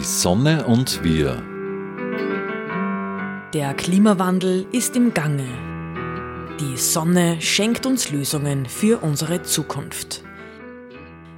Die 0.00 0.06
Sonne 0.06 0.64
und 0.64 1.04
wir. 1.04 1.42
Der 3.52 3.74
Klimawandel 3.74 4.66
ist 4.72 4.96
im 4.96 5.12
Gange. 5.12 5.46
Die 6.58 6.78
Sonne 6.78 7.38
schenkt 7.42 7.84
uns 7.84 8.10
Lösungen 8.10 8.64
für 8.64 9.02
unsere 9.02 9.42
Zukunft. 9.42 10.24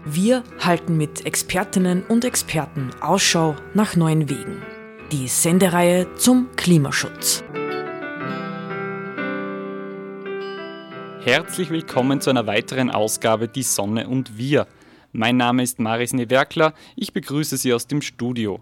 Wir 0.05 0.45
halten 0.61 0.97
mit 0.97 1.27
Expertinnen 1.27 2.05
und 2.05 2.25
Experten 2.25 2.91
Ausschau 3.01 3.57
nach 3.75 3.97
neuen 3.97 4.31
Wegen. 4.31 4.63
Die 5.11 5.27
Sendereihe 5.27 6.15
zum 6.15 6.47
Klimaschutz. 6.55 7.43
Herzlich 11.25 11.71
willkommen 11.71 12.21
zu 12.21 12.31
einer 12.31 12.47
weiteren 12.47 12.91
Ausgabe 12.91 13.49
Die 13.49 13.65
Sonne 13.65 14.07
und 14.07 14.39
wir. 14.39 14.69
Mein 15.15 15.37
Name 15.37 15.63
ist 15.63 15.79
Maris 15.79 16.15
Newerkler, 16.15 16.73
ich 16.97 17.13
begrüße 17.13 17.59
Sie 17.59 17.75
aus 17.75 17.87
dem 17.87 18.01
Studio. 18.01 18.61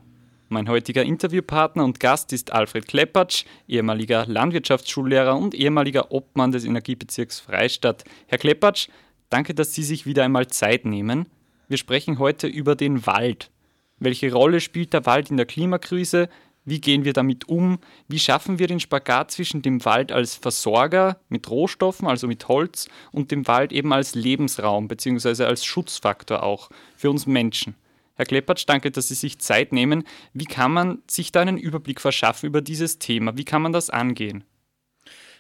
Mein 0.49 0.69
heutiger 0.69 1.05
Interviewpartner 1.05 1.85
und 1.85 2.01
Gast 2.01 2.33
ist 2.33 2.53
Alfred 2.53 2.89
Kleppertsch, 2.89 3.45
ehemaliger 3.69 4.27
Landwirtschaftsschullehrer 4.27 5.37
und 5.37 5.55
ehemaliger 5.55 6.11
Obmann 6.11 6.51
des 6.51 6.65
Energiebezirks 6.65 7.39
Freistadt. 7.39 8.03
Herr 8.27 8.39
Kleppertsch, 8.39 8.89
danke, 9.29 9.55
dass 9.55 9.75
Sie 9.75 9.85
sich 9.85 10.07
wieder 10.07 10.25
einmal 10.25 10.49
Zeit 10.49 10.87
nehmen. 10.87 11.29
Wir 11.69 11.77
sprechen 11.77 12.19
heute 12.19 12.49
über 12.49 12.75
den 12.75 13.07
Wald. 13.07 13.53
Welche 14.01 14.33
Rolle 14.33 14.59
spielt 14.59 14.93
der 14.93 15.07
Wald 15.07 15.31
in 15.31 15.37
der 15.37 15.47
Klimakrise? 15.47 16.29
Wie 16.65 16.81
gehen 16.81 17.05
wir 17.05 17.15
damit 17.15 17.49
um? 17.49 17.79
Wie 18.07 18.19
schaffen 18.19 18.59
wir 18.59 18.67
den 18.67 18.81
Spagat 18.81 19.31
zwischen 19.31 19.63
dem 19.63 19.85
Wald 19.85 20.13
als 20.13 20.35
Versorger 20.35 21.19
mit 21.29 21.51
Rohstoffen, 21.51 22.07
also 22.07 22.27
mit 22.27 22.49
Holz, 22.49 22.89
und 23.13 23.31
dem 23.31 23.47
Wald 23.47 23.73
eben 23.73 23.93
als 23.93 24.15
Lebensraum 24.15 24.87
bzw. 24.87 25.45
als 25.45 25.65
Schutzfaktor 25.65 26.43
auch 26.43 26.69
für 26.97 27.11
uns 27.11 27.27
Menschen? 27.27 27.77
Herr 28.15 28.27
Kleppertsch, 28.27 28.65
danke, 28.67 28.91
dass 28.91 29.09
Sie 29.09 29.15
sich 29.15 29.39
Zeit 29.39 29.73
nehmen. 29.73 30.05
Wie 30.35 30.45
kann 30.45 30.73
man 30.73 31.03
sich 31.07 31.33
da 31.33 31.41
einen 31.41 31.57
Überblick 31.57 32.03
verschaffen 32.03 32.47
über 32.47 32.61
dieses 32.61 32.99
Thema? 32.99 33.39
Wie 33.39 33.45
kann 33.45 33.63
man 33.63 33.73
das 33.73 33.89
angehen? 33.89 34.45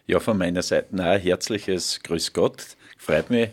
Ja, 0.06 0.18
von 0.18 0.38
meiner 0.38 0.62
Seite 0.62 0.96
ein 0.96 1.20
herzliches 1.20 2.00
Grüß 2.02 2.32
Gott. 2.32 2.78
Freut 2.96 3.28
mich, 3.28 3.50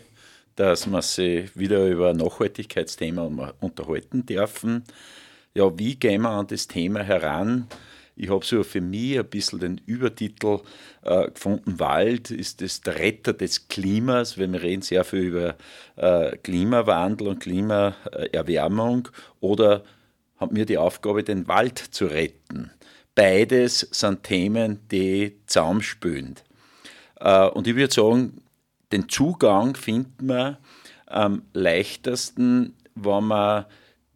dass 0.56 0.90
wir 0.90 1.02
sich 1.02 1.54
wieder 1.54 1.86
über 1.86 2.10
ein 2.10 2.16
Nachhaltigkeitsthema 2.16 3.52
unterhalten 3.60 4.24
dürfen 4.24 4.84
ja, 5.54 5.78
wie 5.78 5.96
gehen 5.96 6.22
wir 6.22 6.30
an 6.30 6.46
das 6.46 6.68
Thema 6.68 7.02
heran? 7.02 7.66
Ich 8.20 8.30
habe 8.30 8.44
so 8.44 8.64
für 8.64 8.80
mich 8.80 9.16
ein 9.16 9.26
bisschen 9.26 9.60
den 9.60 9.80
Übertitel 9.86 10.60
äh, 11.02 11.30
gefunden, 11.30 11.78
Wald 11.78 12.32
ist 12.32 12.60
das 12.60 12.80
der 12.80 12.98
Retter 12.98 13.32
des 13.32 13.68
Klimas, 13.68 14.36
weil 14.36 14.52
wir 14.52 14.60
reden 14.60 14.82
sehr 14.82 15.04
viel 15.04 15.20
über 15.20 15.54
äh, 15.94 16.36
Klimawandel 16.38 17.28
und 17.28 17.38
Klimaerwärmung 17.38 19.08
oder 19.40 19.84
haben 20.38 20.56
wir 20.56 20.66
die 20.66 20.78
Aufgabe, 20.78 21.22
den 21.22 21.46
Wald 21.46 21.78
zu 21.78 22.06
retten. 22.06 22.72
Beides 23.14 23.80
sind 23.92 24.24
Themen, 24.24 24.80
die 24.90 25.36
zusammenspülen. 25.46 26.36
Äh, 27.20 27.46
und 27.48 27.68
ich 27.68 27.76
würde 27.76 27.94
sagen, 27.94 28.42
den 28.90 29.08
Zugang 29.08 29.76
findet 29.76 30.22
man 30.22 30.56
am 31.06 31.42
leichtesten, 31.52 32.74
wenn 32.94 33.24
man 33.24 33.66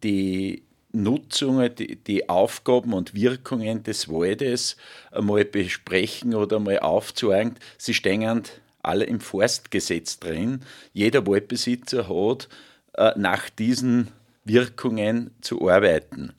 die 0.02 0.64
Nutzungen, 0.92 1.74
die, 1.74 1.96
die, 1.96 2.28
Aufgaben 2.28 2.92
und 2.92 3.14
Wirkungen 3.14 3.82
des 3.82 4.08
Waldes 4.08 4.76
einmal 5.10 5.44
besprechen 5.44 6.34
oder 6.34 6.58
mal 6.60 6.78
aufzeigen. 6.78 7.56
Sie 7.78 7.94
stehen 7.94 8.42
alle 8.82 9.04
im 9.04 9.20
Forstgesetz 9.20 10.18
drin. 10.18 10.62
Jeder 10.92 11.26
Waldbesitzer 11.26 12.08
hat 12.08 12.48
äh, 12.94 13.18
nach 13.18 13.48
diesen 13.48 14.08
Wirkungen 14.44 15.30
zu 15.40 15.68
arbeiten. 15.68 16.32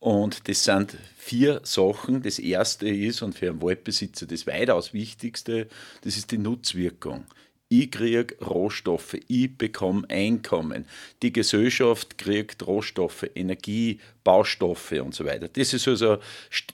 Und 0.00 0.48
das 0.48 0.64
sind 0.64 0.96
vier 1.16 1.60
Sachen. 1.64 2.22
Das 2.22 2.38
erste 2.38 2.88
ist, 2.88 3.22
und 3.22 3.34
für 3.34 3.50
einen 3.50 3.62
Waldbesitzer 3.62 4.26
das 4.26 4.46
weitaus 4.46 4.92
wichtigste, 4.92 5.66
das 6.02 6.16
ist 6.16 6.30
die 6.30 6.38
Nutzwirkung 6.38 7.26
ich 7.68 7.90
kriege 7.90 8.34
Rohstoffe, 8.44 9.16
ich 9.28 9.56
bekomme 9.56 10.08
Einkommen, 10.08 10.86
die 11.22 11.32
Gesellschaft 11.32 12.16
kriegt 12.16 12.66
Rohstoffe, 12.66 13.26
Energie, 13.34 14.00
Baustoffe 14.24 14.92
und 14.92 15.14
so 15.14 15.24
weiter. 15.26 15.48
Das 15.48 15.74
ist 15.74 15.86
also, 15.86 16.18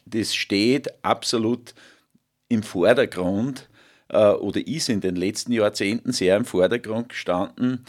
das 0.06 0.34
steht 0.34 0.88
absolut 1.04 1.74
im 2.48 2.62
Vordergrund 2.62 3.68
äh, 4.08 4.28
oder 4.28 4.64
ist 4.66 4.88
in 4.88 5.00
den 5.00 5.16
letzten 5.16 5.52
Jahrzehnten 5.52 6.12
sehr 6.12 6.36
im 6.36 6.44
Vordergrund 6.44 7.08
gestanden. 7.08 7.84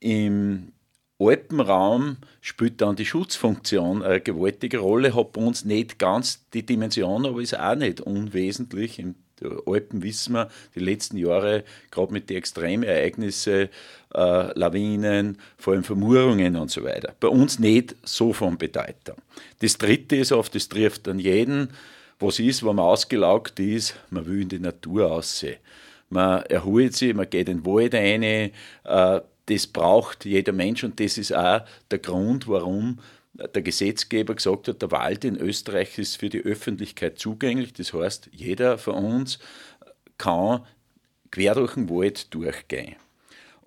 Im 0.00 0.72
Alpenraum 1.20 2.18
spielt 2.40 2.80
dann 2.80 2.96
die 2.96 3.06
Schutzfunktion 3.06 4.02
eine 4.02 4.20
gewaltige 4.20 4.78
Rolle, 4.78 5.14
hat 5.14 5.32
bei 5.32 5.40
uns 5.40 5.64
nicht 5.64 5.98
ganz 5.98 6.48
die 6.54 6.64
Dimension, 6.64 7.26
aber 7.26 7.40
ist 7.40 7.58
auch 7.58 7.74
nicht 7.74 8.00
unwesentlich 8.00 8.98
im 8.98 9.16
Alpen 9.66 10.02
wissen 10.02 10.34
wir, 10.34 10.50
die 10.74 10.80
letzten 10.80 11.16
Jahre, 11.16 11.64
gerade 11.90 12.12
mit 12.12 12.30
den 12.30 12.38
Extremereignissen, 12.38 13.68
äh, 14.14 14.58
Lawinen, 14.58 15.38
vor 15.58 15.74
allem 15.74 15.84
Vermurungen 15.84 16.56
und 16.56 16.70
so 16.70 16.82
weiter. 16.84 17.14
Bei 17.20 17.28
uns 17.28 17.58
nicht 17.58 17.94
so 18.04 18.32
von 18.32 18.58
Bedeutung. 18.58 19.16
Das 19.60 19.78
dritte 19.78 20.16
ist 20.16 20.32
oft, 20.32 20.54
das 20.54 20.68
trifft 20.68 21.06
dann 21.06 21.18
jeden, 21.18 21.70
was 22.18 22.38
ist, 22.38 22.64
wenn 22.64 22.76
man 22.76 22.86
ausgelaugt 22.86 23.60
ist, 23.60 23.94
man 24.10 24.26
will 24.26 24.42
in 24.42 24.48
die 24.48 24.58
Natur 24.58 25.10
aussehen. 25.10 25.58
Man 26.10 26.42
erholt 26.44 26.96
sich, 26.96 27.14
man 27.14 27.28
geht 27.28 27.48
in 27.48 27.58
den 27.58 27.66
Wald 27.66 27.94
rein, 27.94 28.22
äh, 28.22 28.50
das 29.46 29.66
braucht 29.66 30.24
jeder 30.24 30.52
Mensch 30.52 30.84
und 30.84 31.00
das 31.00 31.16
ist 31.16 31.34
auch 31.34 31.62
der 31.90 31.98
Grund, 31.98 32.48
warum 32.48 32.98
der 33.34 33.62
Gesetzgeber 33.62 34.34
gesagt 34.34 34.68
hat, 34.68 34.82
der 34.82 34.90
Wald 34.90 35.24
in 35.24 35.36
Österreich 35.36 35.98
ist 35.98 36.16
für 36.16 36.28
die 36.28 36.42
Öffentlichkeit 36.42 37.18
zugänglich. 37.18 37.72
Das 37.72 37.92
heißt, 37.92 38.30
jeder 38.32 38.78
von 38.78 38.94
uns 38.94 39.38
kann 40.16 40.64
quer 41.30 41.54
durch 41.54 41.74
den 41.74 41.88
Wald 41.88 42.34
durchgehen. 42.34 42.96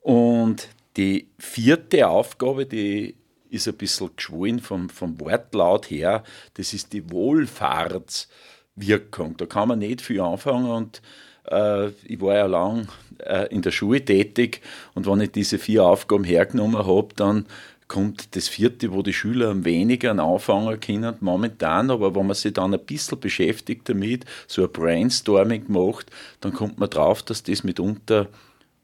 Und 0.01 0.67
die 0.97 1.29
vierte 1.39 2.07
Aufgabe, 2.07 2.66
die 2.66 3.16
ist 3.49 3.67
ein 3.67 3.75
bisschen 3.75 4.09
geschwollen 4.16 4.59
vom, 4.59 4.89
vom 4.89 5.19
Wortlaut 5.19 5.89
her, 5.89 6.23
das 6.55 6.73
ist 6.73 6.93
die 6.93 7.11
Wohlfahrtswirkung. 7.11 9.38
Da 9.38 9.45
kann 9.45 9.67
man 9.67 9.79
nicht 9.79 10.01
viel 10.01 10.22
anfangen 10.22 10.69
und 10.69 11.01
äh, 11.49 11.88
ich 12.05 12.22
war 12.22 12.35
ja 12.35 12.45
lang 12.45 12.88
äh, 13.19 13.53
in 13.53 13.61
der 13.61 13.72
Schule 13.72 14.03
tätig 14.03 14.61
und 14.93 15.05
wenn 15.05 15.22
ich 15.22 15.31
diese 15.31 15.59
vier 15.59 15.85
Aufgaben 15.85 16.23
hergenommen 16.23 16.85
habe, 16.85 17.09
dann 17.16 17.45
kommt 17.91 18.38
das 18.38 18.47
vierte, 18.47 18.94
wo 18.94 19.02
die 19.02 19.12
Schüler 19.12 19.50
am 19.50 19.66
weniger 19.66 20.18
anfangen 20.18 20.79
können 20.79 21.16
momentan, 21.19 21.91
aber 21.91 22.16
wenn 22.16 22.25
man 22.25 22.35
sich 22.35 22.53
dann 22.53 22.74
ein 22.74 22.79
bisschen 22.79 23.19
beschäftigt 23.19 23.90
damit, 23.90 24.24
so 24.47 24.63
ein 24.63 24.72
Brainstorming 24.72 25.66
macht, 25.68 26.09
dann 26.40 26.53
kommt 26.53 26.79
man 26.79 26.90
drauf, 26.90 27.22
dass 27.22 27.44
das 27.44 27.66
mitunter 27.66 28.29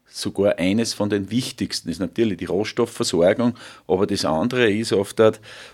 sogar 0.04 0.58
eines 0.58 0.92
von 0.92 1.08
den 1.08 1.30
wichtigsten 1.30 1.88
ist. 1.88 2.00
Natürlich 2.00 2.36
die 2.36 2.44
Rohstoffversorgung, 2.44 3.54
aber 3.86 4.06
das 4.06 4.26
andere 4.26 4.70
ist 4.70 4.92
oft, 4.92 5.18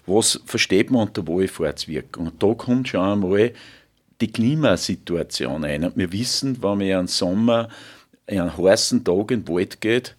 was 0.06 0.40
versteht 0.44 0.92
man 0.92 1.08
unter 1.08 1.26
Wohlfahrtswirkung? 1.26 2.28
Und 2.28 2.40
da 2.40 2.54
kommt 2.54 2.86
schon 2.86 3.00
einmal 3.00 3.52
die 4.20 4.30
Klimasituation 4.30 5.64
ein. 5.64 5.82
Und 5.82 5.96
wir 5.96 6.12
wissen, 6.12 6.62
wenn 6.62 6.78
man 6.78 6.82
einen 6.82 7.06
Sommer, 7.08 7.68
einen 8.28 8.56
heißen 8.56 9.02
Tag 9.02 9.32
in 9.32 9.44
den 9.44 9.48
Wald 9.52 9.80
geht, 9.80 10.14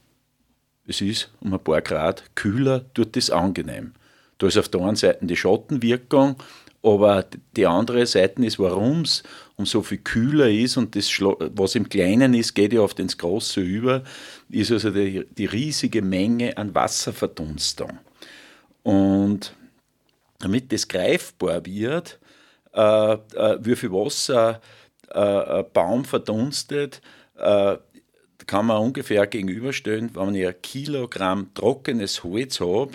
es 0.87 1.01
ist 1.01 1.31
um 1.41 1.53
ein 1.53 1.59
paar 1.59 1.81
Grad 1.81 2.23
kühler, 2.35 2.85
tut 2.93 3.17
es 3.17 3.29
angenehm. 3.29 3.93
Da 4.37 4.47
ist 4.47 4.57
auf 4.57 4.69
der 4.69 4.81
einen 4.81 4.95
Seite 4.95 5.25
die 5.25 5.35
Schattenwirkung, 5.35 6.35
aber 6.83 7.25
die 7.55 7.65
andere 7.65 8.05
Seite 8.05 8.45
ist, 8.45 8.59
warum 8.59 9.01
es 9.01 9.23
um 9.55 9.65
so 9.65 9.81
viel 9.81 9.97
kühler 9.99 10.49
ist 10.49 10.77
und 10.77 10.95
das, 10.95 11.09
was 11.19 11.75
im 11.75 11.89
Kleinen 11.89 12.33
ist, 12.33 12.53
geht 12.53 12.73
ja 12.73 12.81
oft 12.81 12.99
ins 12.99 13.17
Große 13.17 13.61
über, 13.61 14.03
ist 14.49 14.71
also 14.71 14.91
die, 14.91 15.25
die 15.37 15.45
riesige 15.45 16.01
Menge 16.01 16.57
an 16.57 16.75
Wasserverdunstung. 16.75 17.99
Und 18.83 19.55
damit 20.39 20.71
das 20.71 20.87
greifbar 20.87 21.65
wird, 21.65 22.19
äh, 22.73 23.13
äh, 23.13 23.57
wie 23.61 23.75
viel 23.75 23.91
Wasser 23.91 24.61
äh, 25.09 25.19
ein 25.19 25.65
Baum 25.73 26.05
verdunstet, 26.05 27.01
äh, 27.37 27.77
kann 28.47 28.67
man 28.67 28.81
ungefähr 28.81 29.25
gegenüberstellen, 29.27 30.11
wenn 30.15 30.35
ich 30.35 30.47
ein 30.47 30.61
Kilogramm 30.61 31.53
trockenes 31.53 32.23
Holz 32.23 32.59
habe, 32.59 32.91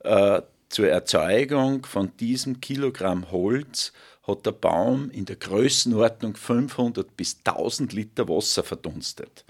äh, 0.00 0.42
zur 0.68 0.88
Erzeugung 0.88 1.86
von 1.86 2.16
diesem 2.18 2.60
Kilogramm 2.60 3.30
Holz 3.30 3.92
hat 4.26 4.44
der 4.44 4.52
Baum 4.52 5.10
in 5.10 5.24
der 5.24 5.36
Größenordnung 5.36 6.34
500 6.34 7.16
bis 7.16 7.38
1000 7.44 7.92
Liter 7.92 8.28
Wasser 8.28 8.64
verdunstet. 8.64 9.44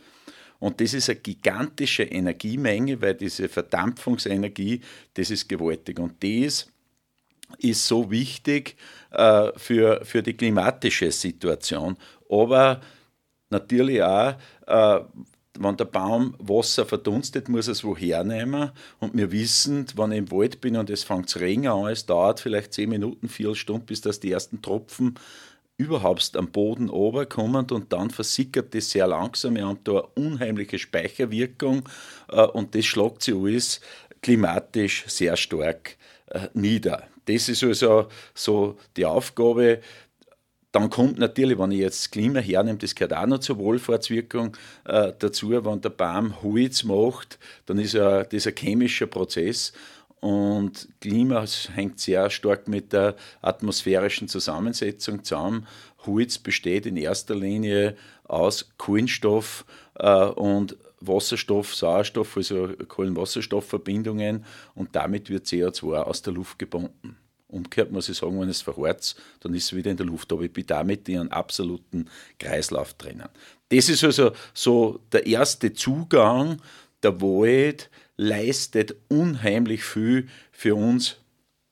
Und 0.58 0.80
das 0.80 0.94
ist 0.94 1.08
eine 1.08 1.18
gigantische 1.20 2.02
Energiemenge, 2.02 3.00
weil 3.00 3.14
diese 3.14 3.48
Verdampfungsenergie, 3.48 4.80
das 5.14 5.30
ist 5.30 5.48
gewaltig. 5.48 5.98
Und 5.98 6.22
das 6.22 6.70
ist 7.58 7.86
so 7.86 8.10
wichtig 8.10 8.76
äh, 9.10 9.52
für, 9.56 10.04
für 10.04 10.22
die 10.22 10.34
klimatische 10.34 11.10
Situation. 11.12 11.96
Aber 12.30 12.80
natürlich 13.50 14.02
auch, 14.02 14.34
äh, 14.66 15.00
wenn 15.58 15.76
der 15.76 15.86
Baum 15.86 16.34
Wasser 16.38 16.84
verdunstet, 16.84 17.48
muss 17.48 17.68
er 17.68 17.72
es 17.72 17.84
woher 17.84 18.24
nehmen. 18.24 18.70
Und 19.00 19.16
wir 19.16 19.32
wissen, 19.32 19.86
wenn 19.96 20.12
ich 20.12 20.18
im 20.18 20.30
Wald 20.30 20.60
bin 20.60 20.76
und 20.76 20.90
es 20.90 21.04
fängt 21.04 21.28
zu 21.28 21.38
regnen 21.38 21.72
an, 21.72 21.86
es 21.86 22.06
dauert 22.06 22.40
vielleicht 22.40 22.74
zehn 22.74 22.90
Minuten, 22.90 23.28
vier 23.28 23.54
Stunden, 23.54 23.86
bis 23.86 24.00
das 24.00 24.20
die 24.20 24.32
ersten 24.32 24.60
Tropfen 24.60 25.18
überhaupt 25.78 26.36
am 26.36 26.50
Boden 26.50 26.88
kommen 27.28 27.66
und 27.70 27.92
dann 27.92 28.10
versickert 28.10 28.74
das 28.74 28.90
sehr 28.90 29.06
langsam. 29.06 29.56
Wir 29.56 29.66
haben 29.66 29.80
da 29.84 29.92
eine 29.92 30.26
unheimliche 30.26 30.78
Speicherwirkung 30.78 31.88
äh, 32.28 32.42
und 32.42 32.74
das 32.74 32.86
schlägt 32.86 33.22
sich 33.22 33.34
alles 33.34 33.80
klimatisch 34.22 35.04
sehr 35.06 35.36
stark 35.36 35.96
äh, 36.28 36.48
nieder. 36.54 37.04
Das 37.26 37.48
ist 37.48 37.62
also 37.62 38.08
so 38.34 38.78
die 38.96 39.04
Aufgabe. 39.04 39.80
Dann 40.76 40.90
kommt 40.90 41.18
natürlich, 41.18 41.58
wenn 41.58 41.70
ich 41.70 41.78
jetzt 41.78 42.00
das 42.02 42.10
Klima 42.10 42.38
hernehme, 42.38 42.76
das 42.76 42.94
gehört 42.94 43.14
auch 43.14 43.24
noch 43.24 43.38
zur 43.38 43.56
Wohlfahrtswirkung 43.56 44.54
äh, 44.84 45.10
dazu, 45.18 45.52
wenn 45.52 45.80
der 45.80 45.88
Baum 45.88 46.42
Holz 46.42 46.84
macht, 46.84 47.38
dann 47.64 47.78
ist 47.78 47.94
ja 47.94 48.24
das 48.24 48.46
ein 48.46 48.54
chemischer 48.54 49.06
Prozess 49.06 49.72
und 50.20 50.86
Klima 51.00 51.46
hängt 51.72 51.98
sehr 51.98 52.28
stark 52.28 52.68
mit 52.68 52.92
der 52.92 53.16
atmosphärischen 53.40 54.28
Zusammensetzung 54.28 55.24
zusammen. 55.24 55.66
Holz 56.04 56.36
besteht 56.36 56.84
in 56.84 56.98
erster 56.98 57.34
Linie 57.34 57.96
aus 58.24 58.68
Kohlenstoff 58.76 59.64
äh, 59.94 60.26
und 60.26 60.76
Wasserstoff, 61.00 61.74
Sauerstoff, 61.74 62.36
also 62.36 62.68
Kohlenwasserstoffverbindungen 62.86 64.44
und 64.74 64.94
damit 64.94 65.30
wird 65.30 65.46
CO2 65.46 66.02
aus 66.02 66.20
der 66.20 66.34
Luft 66.34 66.58
gebunden. 66.58 67.16
Umgekehrt 67.48 67.92
muss 67.92 68.08
ich 68.08 68.16
sagen, 68.16 68.40
wenn 68.40 68.48
es 68.48 68.62
verharzt, 68.62 69.20
dann 69.40 69.54
ist 69.54 69.64
es 69.64 69.76
wieder 69.76 69.90
in 69.90 69.96
der 69.96 70.06
Luft. 70.06 70.32
Aber 70.32 70.42
ich 70.42 70.52
bin 70.52 70.66
damit 70.66 71.08
in 71.08 71.20
einem 71.20 71.30
absoluten 71.30 72.08
Kreislauf 72.38 72.94
drinnen. 72.94 73.28
Das 73.68 73.88
ist 73.88 74.02
also 74.02 74.32
so 74.52 75.00
der 75.12 75.26
erste 75.26 75.72
Zugang. 75.72 76.60
Der 77.02 77.20
Wald 77.20 77.88
leistet 78.16 78.96
unheimlich 79.08 79.84
viel 79.84 80.28
für 80.50 80.74
uns 80.74 81.18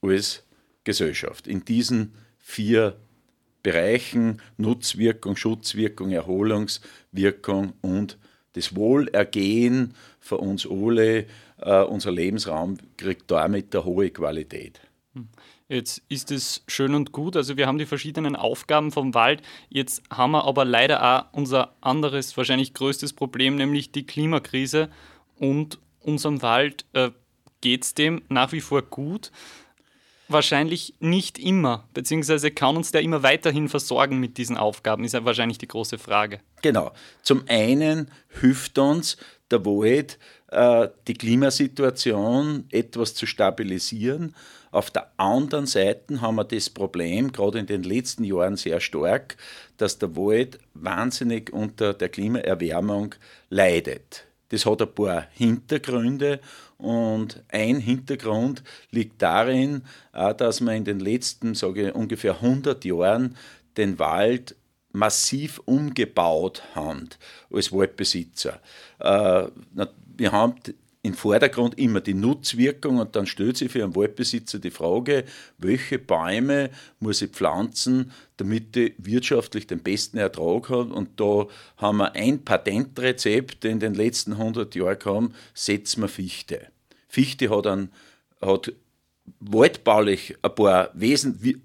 als 0.00 0.44
Gesellschaft. 0.84 1.46
In 1.46 1.64
diesen 1.64 2.14
vier 2.38 2.96
Bereichen 3.62 4.42
Nutzwirkung, 4.58 5.36
Schutzwirkung, 5.36 6.10
Erholungswirkung 6.10 7.72
und 7.80 8.18
das 8.52 8.76
Wohlergehen 8.76 9.94
für 10.20 10.36
uns 10.36 10.66
alle, 10.66 11.26
äh, 11.58 11.82
unser 11.82 12.12
Lebensraum 12.12 12.76
kriegt 12.96 13.30
damit 13.30 13.74
eine 13.74 13.84
hohe 13.84 14.10
Qualität. 14.10 14.80
Jetzt 15.68 16.02
ist 16.10 16.30
es 16.30 16.62
schön 16.68 16.94
und 16.94 17.12
gut, 17.12 17.36
also 17.36 17.56
wir 17.56 17.66
haben 17.66 17.78
die 17.78 17.86
verschiedenen 17.86 18.36
Aufgaben 18.36 18.92
vom 18.92 19.14
Wald. 19.14 19.40
Jetzt 19.70 20.02
haben 20.10 20.32
wir 20.32 20.44
aber 20.44 20.66
leider 20.66 21.02
auch 21.02 21.32
unser 21.32 21.74
anderes, 21.80 22.36
wahrscheinlich 22.36 22.74
größtes 22.74 23.14
Problem, 23.14 23.56
nämlich 23.56 23.90
die 23.90 24.04
Klimakrise. 24.04 24.90
Und 25.36 25.78
unserem 26.00 26.42
Wald 26.42 26.84
äh, 26.92 27.10
geht 27.62 27.84
es 27.84 27.94
dem 27.94 28.22
nach 28.28 28.52
wie 28.52 28.60
vor 28.60 28.82
gut. 28.82 29.32
Wahrscheinlich 30.28 30.94
nicht 31.00 31.38
immer, 31.38 31.88
beziehungsweise 31.94 32.50
kann 32.50 32.76
uns 32.76 32.92
der 32.92 33.02
immer 33.02 33.22
weiterhin 33.22 33.68
versorgen 33.68 34.20
mit 34.20 34.36
diesen 34.36 34.56
Aufgaben, 34.58 35.04
ist 35.04 35.12
ja 35.12 35.24
wahrscheinlich 35.24 35.58
die 35.58 35.68
große 35.68 35.98
Frage. 35.98 36.40
Genau. 36.62 36.92
Zum 37.22 37.44
einen 37.48 38.10
hilft 38.40 38.78
uns 38.78 39.16
der 39.50 39.64
Wald, 39.64 40.18
die 41.08 41.14
Klimasituation 41.14 42.64
etwas 42.70 43.14
zu 43.14 43.26
stabilisieren. 43.26 44.34
Auf 44.70 44.90
der 44.90 45.10
anderen 45.18 45.66
Seite 45.66 46.20
haben 46.20 46.36
wir 46.36 46.44
das 46.44 46.68
Problem, 46.68 47.30
gerade 47.30 47.60
in 47.60 47.66
den 47.66 47.84
letzten 47.84 48.24
Jahren 48.24 48.56
sehr 48.56 48.80
stark, 48.80 49.36
dass 49.76 49.98
der 49.98 50.16
Wald 50.16 50.58
wahnsinnig 50.74 51.52
unter 51.52 51.94
der 51.94 52.08
Klimaerwärmung 52.08 53.14
leidet. 53.50 54.24
Das 54.48 54.66
hat 54.66 54.82
ein 54.82 54.94
paar 54.94 55.26
Hintergründe 55.32 56.40
und 56.76 57.42
ein 57.48 57.78
Hintergrund 57.78 58.62
liegt 58.90 59.22
darin, 59.22 59.82
dass 60.12 60.60
man 60.60 60.76
in 60.76 60.84
den 60.84 61.00
letzten, 61.00 61.54
sage 61.54 61.88
ich, 61.88 61.94
ungefähr 61.94 62.34
100 62.34 62.84
Jahren 62.84 63.36
den 63.76 63.98
Wald 63.98 64.56
massiv 64.92 65.60
umgebaut 65.64 66.62
haben 66.74 67.08
als 67.52 67.72
Waldbesitzer. 67.72 68.60
Äh, 69.00 69.46
wir 70.16 70.32
haben 70.32 70.54
im 71.04 71.12
Vordergrund 71.12 71.78
immer 71.78 72.00
die 72.00 72.14
Nutzwirkung 72.14 72.96
und 72.96 73.14
dann 73.14 73.26
stellt 73.26 73.58
sich 73.58 73.70
für 73.70 73.84
einen 73.84 73.94
Waldbesitzer 73.94 74.58
die 74.58 74.70
Frage, 74.70 75.24
welche 75.58 75.98
Bäume 75.98 76.70
muss 76.98 77.20
ich 77.20 77.30
pflanzen, 77.30 78.10
damit 78.38 78.74
ich 78.74 78.94
wirtschaftlich 78.96 79.66
den 79.66 79.80
besten 79.80 80.16
Ertrag 80.16 80.70
habe. 80.70 80.94
Und 80.94 81.20
da 81.20 81.46
haben 81.76 81.98
wir 81.98 82.14
ein 82.14 82.42
Patentrezept 82.42 83.66
in 83.66 83.80
den 83.80 83.92
letzten 83.92 84.32
100 84.32 84.74
Jahren 84.74 84.98
gehabt, 84.98 85.34
setzen 85.52 86.00
wir 86.00 86.08
Fichte. 86.08 86.68
Fichte 87.06 87.50
hat, 87.50 87.66
einen, 87.66 87.90
hat 88.40 88.72
waldbaulich 89.40 90.36
ein 90.40 90.54
paar 90.54 90.90
wesentlich 90.94 91.58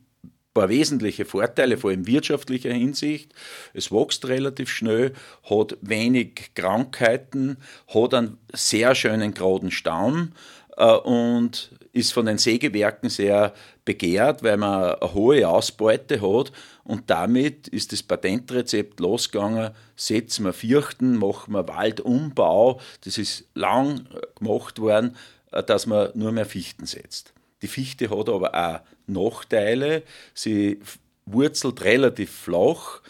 paar 0.54 0.69
wesentliche 0.69 1.25
Vorteile, 1.25 1.78
vor 1.78 1.92
allem 1.92 2.07
wirtschaftlicher 2.07 2.74
Hinsicht. 2.74 3.34
Es 3.74 3.92
wächst 3.92 4.28
relativ 4.28 4.69
schnell, 4.69 5.13
hat 5.50 5.78
wenig 5.81 6.51
Krankheiten, 6.56 7.57
hat 7.88 8.13
einen 8.13 8.38
sehr 8.54 8.96
schönen 8.96 9.34
geraden 9.34 9.72
Stamm 9.72 10.34
äh, 10.78 10.92
und 10.92 11.72
ist 11.92 12.13
von 12.13 12.25
den 12.25 12.38
Sägewerken 12.38 13.10
sehr 13.10 13.54
begehrt, 13.86 14.44
weil 14.44 14.57
man 14.57 14.96
eine 14.96 15.13
hohe 15.13 15.48
Ausbeute 15.48 16.22
hat 16.22 16.51
und 16.84 17.10
damit 17.10 17.68
ist 17.68 17.92
das 17.92 18.04
Patentrezept 18.04 19.00
losgegangen, 19.00 19.72
setzen 19.96 20.46
wir 20.46 20.54
Fürchten, 20.54 21.18
machen 21.18 21.54
wir 21.54 21.68
Waldumbau, 21.68 22.80
das 23.04 23.18
ist 23.18 23.46
lang 23.54 24.07
gemacht 24.36 24.80
worden, 24.80 25.16
äh, 25.51 25.63
dass 25.63 25.86
man 25.86 26.10
nur 26.16 26.31
mehr 26.31 26.46
Fichten 26.46 26.86
setzt. 26.86 27.34
Die 27.62 27.68
Fichte 27.68 28.10
hat 28.10 28.30
aber 28.30 28.54
auch 28.54 28.80
Nachteile. 29.08 30.04
Sie 30.34 30.80
wurzelt 31.26 31.82
relativ 31.84 32.32
flach. 32.32 33.02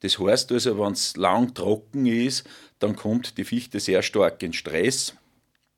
Das 0.00 0.18
heißt 0.18 0.52
also, 0.52 0.78
wenn 0.78 0.92
es 0.92 1.16
lang 1.16 1.54
trocken 1.54 2.06
ist, 2.06 2.44
dann 2.78 2.96
kommt 2.96 3.38
die 3.38 3.44
Fichte 3.44 3.78
sehr 3.78 4.02
stark 4.02 4.42
in 4.42 4.52
Stress. 4.52 5.14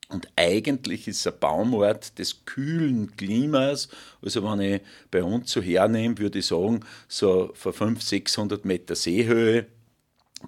Und 0.09 0.29
eigentlich 0.37 1.09
ist 1.09 1.21
es 1.21 1.27
ein 1.27 1.39
Baumort 1.41 2.19
des 2.19 2.45
kühlen 2.45 3.17
Klimas. 3.17 3.89
Also 4.23 4.45
wenn 4.45 4.61
ich 4.61 4.81
bei 5.11 5.23
uns 5.23 5.51
so 5.51 5.61
hernehme, 5.61 6.19
würde 6.19 6.39
ich 6.39 6.47
sagen, 6.47 6.81
so 7.09 7.51
von 7.55 7.73
500, 7.73 8.03
600 8.03 8.65
Meter 8.65 8.95
Seehöhe 8.95 9.67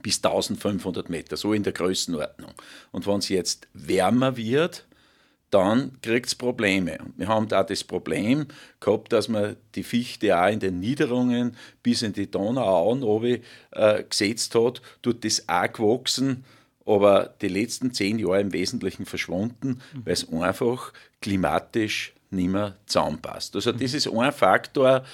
bis 0.02 0.16
1500 0.16 1.08
Meter, 1.08 1.36
so 1.36 1.52
in 1.52 1.62
der 1.62 1.72
Größenordnung. 1.72 2.52
Und 2.92 3.06
wenn 3.06 3.18
es 3.18 3.28
jetzt 3.28 3.66
wärmer 3.72 4.36
wird, 4.36 4.86
dann 5.50 5.92
kriegt 6.02 6.26
es 6.26 6.34
Probleme. 6.34 6.98
Und 6.98 7.18
wir 7.18 7.28
haben 7.28 7.48
da 7.48 7.62
das 7.62 7.84
Problem 7.84 8.46
gehabt, 8.80 9.12
dass 9.12 9.28
man 9.28 9.56
die 9.74 9.84
Fichte 9.84 10.38
auch 10.38 10.48
in 10.48 10.60
den 10.60 10.80
Niederungen 10.80 11.56
bis 11.82 12.02
in 12.02 12.12
die 12.12 12.30
Donauauen 12.30 13.02
oben, 13.02 13.38
äh, 13.70 14.02
gesetzt 14.02 14.54
hat, 14.54 14.82
tut 15.02 15.24
das 15.24 15.48
auch 15.48 15.72
gewachsen, 15.72 16.44
aber 16.84 17.34
die 17.40 17.48
letzten 17.48 17.92
zehn 17.92 18.18
Jahre 18.18 18.40
im 18.40 18.52
Wesentlichen 18.52 19.06
verschwunden, 19.06 19.80
mhm. 19.92 20.02
weil 20.04 20.12
es 20.12 20.32
einfach 20.32 20.92
klimatisch 21.20 22.12
nicht 22.30 22.50
mehr 22.50 22.76
zusammenpasst. 22.86 23.54
Also 23.54 23.72
das 23.72 23.94
ist 23.94 24.08
ein 24.08 24.32
Faktor, 24.32 25.04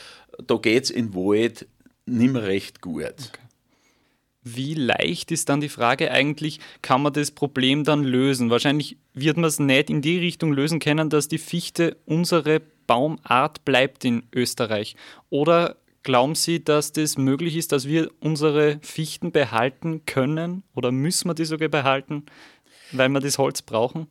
da 0.46 0.56
geht 0.56 0.84
es 0.84 0.90
in 0.90 1.14
Wald 1.14 1.66
nicht 2.06 2.32
mehr 2.32 2.42
recht 2.42 2.80
gut. 2.80 3.04
Okay. 3.04 3.42
Wie 4.44 4.74
leicht 4.74 5.30
ist 5.30 5.48
dann 5.48 5.60
die 5.60 5.68
Frage 5.68 6.10
eigentlich, 6.10 6.58
kann 6.82 7.02
man 7.02 7.12
das 7.12 7.30
Problem 7.30 7.84
dann 7.84 8.02
lösen? 8.02 8.50
Wahrscheinlich 8.50 8.96
wird 9.14 9.36
man 9.36 9.44
es 9.44 9.60
nicht 9.60 9.88
in 9.88 10.02
die 10.02 10.18
Richtung 10.18 10.52
lösen 10.52 10.80
können, 10.80 11.10
dass 11.10 11.28
die 11.28 11.38
Fichte 11.38 11.96
unsere 12.06 12.60
Baumart 12.88 13.64
bleibt 13.64 14.04
in 14.04 14.24
Österreich. 14.34 14.96
Oder 15.30 15.76
glauben 16.02 16.34
Sie, 16.34 16.62
dass 16.62 16.92
das 16.92 17.16
möglich 17.16 17.56
ist, 17.56 17.70
dass 17.70 17.86
wir 17.86 18.10
unsere 18.18 18.80
Fichten 18.82 19.30
behalten 19.30 20.04
können? 20.06 20.64
Oder 20.74 20.90
müssen 20.90 21.28
wir 21.28 21.34
die 21.34 21.44
sogar 21.44 21.68
behalten, 21.68 22.24
weil 22.90 23.08
wir 23.10 23.20
das 23.20 23.38
Holz 23.38 23.62
brauchen? 23.62 24.08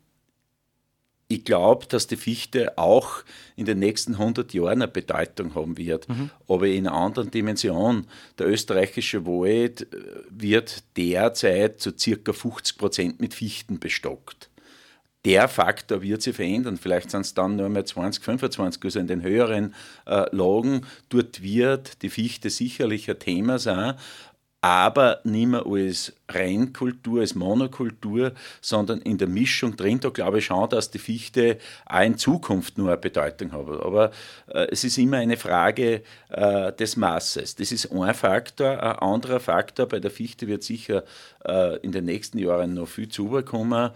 Ich 1.31 1.45
glaube, 1.45 1.85
dass 1.87 2.07
die 2.07 2.17
Fichte 2.17 2.77
auch 2.77 3.23
in 3.55 3.65
den 3.65 3.79
nächsten 3.79 4.13
100 4.13 4.53
Jahren 4.53 4.81
eine 4.81 4.87
Bedeutung 4.87 5.55
haben 5.55 5.77
wird, 5.77 6.09
mhm. 6.09 6.29
aber 6.47 6.67
in 6.67 6.87
einer 6.87 6.95
anderen 6.95 7.31
Dimension. 7.31 8.05
Der 8.37 8.47
österreichische 8.47 9.25
Wald 9.25 9.81
äh, 9.81 9.97
wird 10.29 10.83
derzeit 10.97 11.79
zu 11.79 11.97
circa 11.97 12.33
50 12.33 12.77
Prozent 12.77 13.21
mit 13.21 13.33
Fichten 13.33 13.79
bestockt. 13.79 14.49
Der 15.23 15.47
Faktor 15.47 16.01
wird 16.01 16.23
sich 16.23 16.35
verändern. 16.35 16.77
Vielleicht 16.77 17.11
sind 17.11 17.21
es 17.21 17.35
dann 17.35 17.55
nur 17.55 17.69
mehr 17.69 17.85
20, 17.85 18.23
25, 18.23 18.83
also 18.83 18.99
in 18.99 19.07
den 19.07 19.21
höheren 19.21 19.75
äh, 20.07 20.25
Lagen. 20.35 20.81
Dort 21.09 21.43
wird 21.43 22.01
die 22.01 22.09
Fichte 22.09 22.49
sicherlich 22.49 23.09
ein 23.09 23.19
Thema 23.19 23.59
sein. 23.59 23.93
Aber 24.61 25.21
nicht 25.23 25.47
mehr 25.47 25.65
als 25.65 26.13
Reinkultur, 26.29 27.21
als 27.21 27.33
Monokultur, 27.33 28.33
sondern 28.61 29.01
in 29.01 29.17
der 29.17 29.27
Mischung 29.27 29.75
drin. 29.75 29.99
Da 29.99 30.09
glaube 30.09 30.37
ich 30.37 30.45
schon, 30.45 30.69
dass 30.69 30.91
die 30.91 30.99
Fichte 30.99 31.57
auch 31.87 32.01
in 32.01 32.17
Zukunft 32.17 32.77
nur 32.77 32.89
eine 32.89 32.97
Bedeutung 32.97 33.51
hat. 33.51 33.67
Aber 33.67 34.11
äh, 34.47 34.67
es 34.71 34.83
ist 34.83 34.99
immer 34.99 35.17
eine 35.17 35.35
Frage 35.35 36.03
äh, 36.29 36.71
des 36.73 36.95
Maßes. 36.95 37.55
Das 37.55 37.71
ist 37.71 37.91
ein 37.91 38.13
Faktor. 38.13 38.81
Ein 38.81 38.99
anderer 38.99 39.39
Faktor 39.39 39.87
bei 39.87 39.99
der 39.99 40.11
Fichte 40.11 40.47
wird 40.47 40.63
sicher 40.63 41.03
äh, 41.43 41.77
in 41.77 41.91
den 41.91 42.05
nächsten 42.05 42.37
Jahren 42.37 42.75
noch 42.75 42.87
viel 42.87 43.09
zukommen. 43.09 43.89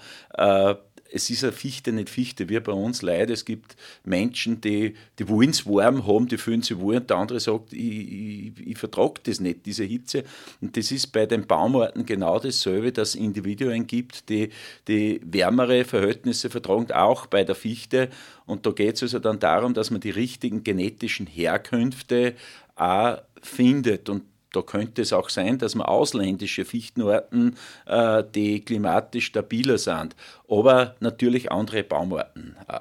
Es 1.12 1.30
ist 1.30 1.44
eine 1.44 1.54
Fichte 1.54 1.92
nicht 1.92 2.10
Fichte, 2.10 2.50
wie 2.50 2.60
bei 2.60 2.72
uns 2.72 3.02
leider. 3.02 3.34
Es 3.34 3.46
gibt 3.46 3.76
Menschen, 4.04 4.60
die, 4.60 4.96
die 5.18 5.30
wollen 5.30 5.52
es 5.52 5.66
warm 5.66 6.06
haben, 6.06 6.28
die 6.28 6.38
fühlen 6.38 6.62
sich 6.62 6.78
wohl 6.78 6.98
und 6.98 7.10
der 7.10 7.18
andere 7.18 7.40
sagt, 7.40 7.74
ich, 7.74 7.80
ich, 7.80 8.68
ich 8.68 8.78
vertrage 8.78 9.22
das 9.24 9.40
nicht, 9.40 9.66
diese 9.66 9.84
Hitze. 9.84 10.24
Und 10.62 10.76
das 10.76 10.92
ist 10.92 11.08
bei 11.08 11.26
den 11.26 11.48
Baumarten 11.48 12.06
genau 12.06 12.40
dasselbe, 12.40 12.92
dass 12.92 13.10
es 13.10 13.16
Individuen 13.16 13.88
gibt, 13.88 14.30
die, 14.30 14.50
die 14.88 15.22
wärmere 15.24 15.86
Verhältnisse 15.86 16.50
vertragen, 16.50 16.92
auch 16.92 17.28
bei 17.28 17.44
der 17.44 17.56
Fichte. 17.56 18.10
Und 18.46 18.66
da 18.66 18.72
geht 18.72 18.96
es 18.96 19.04
also 19.04 19.20
dann 19.20 19.40
darum, 19.40 19.74
dass 19.74 19.92
man 19.92 20.02
die 20.02 20.10
richtigen 20.10 20.64
genetischen 20.64 21.28
Herkünfte 21.28 22.34
auch 22.76 23.20
findet. 23.42 24.10
Und 24.10 24.24
da 24.56 24.62
könnte 24.62 25.02
es 25.02 25.14
auch 25.14 25.30
sein, 25.30 25.58
dass 25.58 25.76
man 25.76 25.88
ausländische 25.88 26.66
Fichtenarten, 26.66 27.56
äh, 27.86 28.24
die 28.34 28.64
klimatisch 28.64 29.26
stabiler 29.26 29.78
sind, 29.78 30.16
aber 30.48 30.96
natürlich 31.00 31.52
andere 31.52 31.84
Baumarten. 31.84 32.56
Äh, 32.68 32.80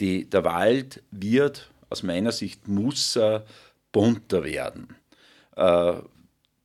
die, 0.00 0.28
der 0.28 0.44
Wald 0.44 1.02
wird, 1.10 1.70
aus 1.90 2.02
meiner 2.02 2.32
Sicht, 2.32 2.68
muss 2.68 3.16
äh, 3.16 3.40
bunter 3.92 4.44
werden. 4.44 4.96
Äh, 5.56 5.94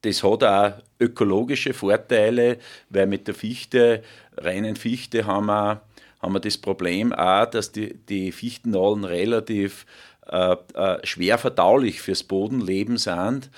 das 0.01 0.23
hat 0.23 0.43
auch 0.43 0.73
ökologische 0.99 1.73
Vorteile, 1.73 2.59
weil 2.89 3.07
mit 3.07 3.27
der 3.27 3.33
Fichte, 3.33 4.03
reinen 4.37 4.75
Fichte, 4.75 5.25
haben 5.25 5.47
wir, 5.47 5.81
haben 6.21 6.33
wir 6.33 6.39
das 6.39 6.57
Problem 6.57 7.11
auch, 7.11 7.45
dass 7.45 7.71
die, 7.71 7.95
die 7.95 8.31
Fichtennahlen 8.31 9.03
relativ 9.03 9.85
äh, 10.27 10.55
äh, 10.73 11.05
schwer 11.05 11.37
verdaulich 11.37 12.01
fürs 12.01 12.23
Bodenleben 12.23 12.97
sind 12.97 13.51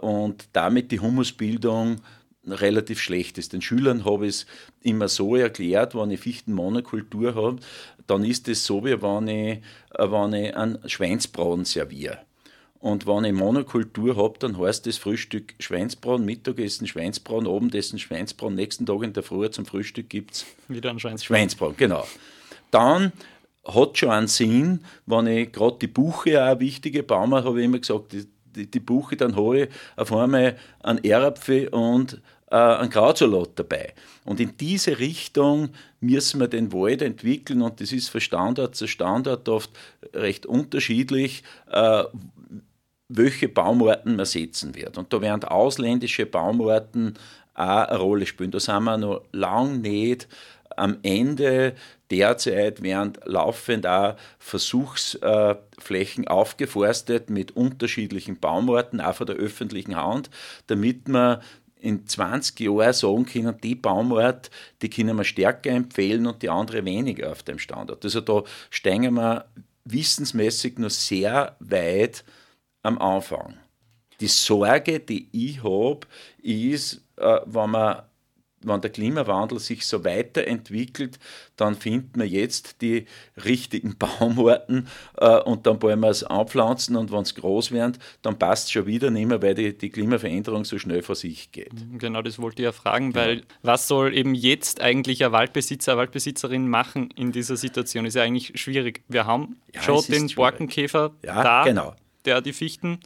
und 0.00 0.48
damit 0.52 0.90
die 0.90 1.00
Humusbildung 1.00 2.00
relativ 2.46 3.00
schlecht 3.00 3.38
ist. 3.38 3.52
Den 3.52 3.62
Schülern 3.62 4.04
habe 4.04 4.26
ich 4.26 4.36
es 4.36 4.46
immer 4.80 5.08
so 5.08 5.36
erklärt, 5.36 5.94
wenn 5.94 6.10
ich 6.10 6.20
Fichtenmonokultur 6.20 7.34
habe, 7.34 7.58
dann 8.06 8.24
ist 8.24 8.48
es 8.48 8.64
so, 8.64 8.84
wie 8.84 9.00
wenn 9.00 9.28
ich, 9.28 9.62
wenn 9.96 10.32
ich 10.32 10.56
einen 10.56 10.78
Schweinsbraten 10.88 11.64
serviere. 11.64 12.18
Und 12.80 13.06
wenn 13.06 13.24
ich 13.24 13.34
Monokultur 13.34 14.16
habe, 14.16 14.38
dann 14.38 14.58
heißt 14.58 14.86
das 14.86 14.96
Frühstück 14.96 15.54
Schweinsbraten, 15.58 16.24
Mittagessen 16.24 16.86
Schweinsbraten, 16.86 17.46
Abendessen 17.46 17.98
Schweinsbraten, 17.98 18.56
nächsten 18.56 18.86
Tag 18.86 19.02
in 19.02 19.12
der 19.12 19.22
Früh 19.22 19.48
zum 19.50 19.66
Frühstück 19.66 20.08
gibt 20.08 20.32
es 20.32 20.46
wieder 20.66 20.88
ein 20.88 20.98
Schweinsbraten. 20.98 21.36
Schweinsbraten. 21.36 21.76
Genau. 21.76 22.06
Dann 22.70 23.12
hat 23.66 23.98
schon 23.98 24.08
einen 24.08 24.28
Sinn, 24.28 24.80
wenn 25.04 25.26
ich 25.26 25.52
gerade 25.52 25.76
die 25.78 25.88
Buche 25.88 26.42
auch 26.42 26.52
eine 26.52 26.60
wichtige 26.60 27.02
Baumart 27.02 27.44
habe, 27.44 27.60
ich 27.60 27.66
immer 27.66 27.80
gesagt, 27.80 28.14
die, 28.54 28.70
die, 28.70 28.80
Buche, 28.80 29.16
dann 29.16 29.36
habe 29.36 29.60
ich 29.60 29.68
auf 29.96 30.12
einmal 30.12 30.56
einen 30.82 31.02
Erdapfel 31.04 31.68
und 31.68 32.20
äh, 32.50 32.56
einen 32.56 32.90
Krautsalat 32.90 33.50
dabei. 33.56 33.94
Und 34.24 34.40
in 34.40 34.56
diese 34.56 34.98
Richtung 34.98 35.70
müssen 36.00 36.40
wir 36.40 36.48
den 36.48 36.72
Wald 36.72 37.02
entwickeln 37.02 37.62
und 37.62 37.80
das 37.80 37.92
ist 37.92 38.08
von 38.08 38.20
Standort 38.20 38.74
zu 38.74 38.86
Standort 38.86 39.48
oft 39.48 39.70
recht 40.14 40.46
unterschiedlich, 40.46 41.42
äh, 41.70 42.04
welche 43.08 43.48
Baumarten 43.48 44.16
man 44.16 44.26
setzen 44.26 44.74
wird. 44.74 44.96
Und 44.98 45.12
da 45.12 45.20
werden 45.20 45.44
ausländische 45.44 46.26
Baumarten 46.26 47.14
auch 47.54 47.88
eine 47.88 47.98
Rolle 47.98 48.26
spielen. 48.26 48.50
Da 48.50 48.60
sind 48.60 48.84
wir 48.84 48.96
noch 48.96 49.22
lange 49.32 49.78
nicht 49.78 50.28
am 50.80 50.98
Ende 51.02 51.74
derzeit 52.10 52.82
werden 52.82 53.12
laufend 53.24 53.86
auch 53.86 54.16
Versuchsflächen 54.38 56.26
aufgeforstet 56.26 57.30
mit 57.30 57.56
unterschiedlichen 57.56 58.40
Baumarten, 58.40 59.00
auch 59.00 59.14
von 59.14 59.26
der 59.26 59.36
öffentlichen 59.36 59.96
Hand, 59.96 60.30
damit 60.66 61.06
man 61.06 61.40
in 61.78 62.06
20 62.06 62.60
Jahren 62.60 62.92
sagen 62.92 63.26
können, 63.26 63.56
die 63.62 63.74
Baumart, 63.74 64.50
die 64.82 64.90
können 64.90 65.16
wir 65.16 65.24
stärker 65.24 65.70
empfehlen 65.70 66.26
und 66.26 66.42
die 66.42 66.50
andere 66.50 66.84
weniger 66.84 67.30
auf 67.30 67.42
dem 67.42 67.58
Standort. 67.58 68.04
Also 68.04 68.20
da 68.20 68.42
steigen 68.70 69.14
wir 69.14 69.46
wissensmäßig 69.84 70.78
nur 70.78 70.90
sehr 70.90 71.56
weit 71.60 72.24
am 72.82 72.98
Anfang. 72.98 73.56
Die 74.20 74.28
Sorge, 74.28 75.00
die 75.00 75.28
ich 75.32 75.62
habe, 75.62 76.00
ist, 76.42 77.00
äh, 77.16 77.40
wenn 77.46 77.70
man 77.70 78.02
wenn 78.62 78.80
der 78.80 78.90
Klimawandel 78.90 79.58
sich 79.58 79.86
so 79.86 80.04
weiterentwickelt, 80.04 81.18
dann 81.56 81.74
finden 81.74 82.20
wir 82.20 82.26
jetzt 82.26 82.82
die 82.82 83.06
richtigen 83.44 83.96
Baumarten 83.98 84.88
äh, 85.16 85.40
und 85.40 85.66
dann 85.66 85.80
wollen 85.82 86.00
wir 86.00 86.08
es 86.08 86.24
anpflanzen 86.24 86.96
und 86.96 87.10
wenn 87.10 87.22
es 87.22 87.34
groß 87.34 87.72
wird, 87.72 87.98
dann 88.22 88.38
passt 88.38 88.66
es 88.66 88.72
schon 88.72 88.86
wieder 88.86 89.10
nicht 89.10 89.26
mehr, 89.26 89.42
weil 89.42 89.54
die, 89.54 89.76
die, 89.76 89.90
Klimaveränderung 89.90 90.64
so 90.64 90.78
schnell 90.78 91.02
vor 91.02 91.14
sich 91.14 91.52
geht. 91.52 91.72
Genau, 91.98 92.22
das 92.22 92.38
wollte 92.38 92.62
ich 92.62 92.64
ja 92.64 92.72
fragen, 92.72 93.14
weil 93.14 93.38
ja. 93.38 93.44
was 93.62 93.88
soll 93.88 94.14
eben 94.14 94.34
jetzt 94.34 94.80
eigentlich 94.80 95.24
ein 95.24 95.32
Waldbesitzer, 95.32 95.92
eine 95.92 96.00
Waldbesitzerin 96.00 96.68
machen 96.68 97.10
in 97.16 97.32
dieser 97.32 97.56
Situation? 97.56 98.04
Ist 98.04 98.14
ja 98.14 98.22
eigentlich 98.22 98.60
schwierig. 98.60 99.02
Wir 99.08 99.26
haben 99.26 99.56
ja, 99.74 99.82
schon 99.82 100.04
den 100.06 100.28
Borkenkäfer 100.28 101.12
ja, 101.24 101.42
da, 101.42 101.64
genau. 101.64 101.94
der 102.24 102.40
die 102.40 102.52
Fichten 102.52 103.00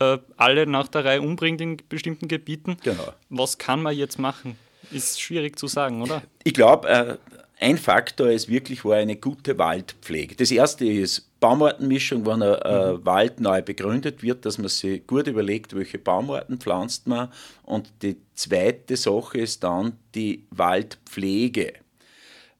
äh, 0.00 0.18
alle 0.36 0.66
nach 0.66 0.88
der 0.88 1.04
Reihe 1.04 1.22
umbringt 1.22 1.60
in 1.60 1.78
bestimmten 1.88 2.28
Gebieten. 2.28 2.76
Genau. 2.82 3.12
Was 3.30 3.58
kann 3.58 3.82
man 3.82 3.96
jetzt 3.96 4.18
machen? 4.18 4.56
Ist 4.90 5.20
schwierig 5.20 5.58
zu 5.58 5.66
sagen, 5.66 6.02
oder? 6.02 6.22
Ich 6.44 6.54
glaube, 6.54 6.88
äh, 6.88 7.16
ein 7.58 7.78
Faktor 7.78 8.30
ist 8.30 8.48
wirklich 8.48 8.84
war 8.84 8.96
eine 8.96 9.16
gute 9.16 9.58
Waldpflege. 9.58 10.36
Das 10.36 10.50
erste 10.50 10.84
ist 10.84 11.28
Baumartenmischung, 11.40 12.26
wenn 12.26 12.42
ein 12.42 12.62
äh, 12.62 12.92
mhm. 12.92 13.06
Wald 13.06 13.40
neu 13.40 13.62
begründet 13.62 14.22
wird, 14.22 14.44
dass 14.44 14.58
man 14.58 14.68
sich 14.68 15.06
gut 15.06 15.26
überlegt, 15.26 15.74
welche 15.74 15.98
Baumarten 15.98 16.58
pflanzt 16.58 17.06
man. 17.06 17.32
Und 17.62 17.90
die 18.02 18.16
zweite 18.34 18.96
Sache 18.96 19.38
ist 19.38 19.64
dann 19.64 19.98
die 20.14 20.46
Waldpflege. 20.50 21.74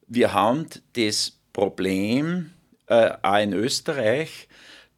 Wir 0.07 0.33
haben 0.33 0.67
das 0.93 1.33
Problem 1.53 2.51
äh, 2.87 3.11
auch 3.21 3.39
in 3.39 3.53
Österreich, 3.53 4.47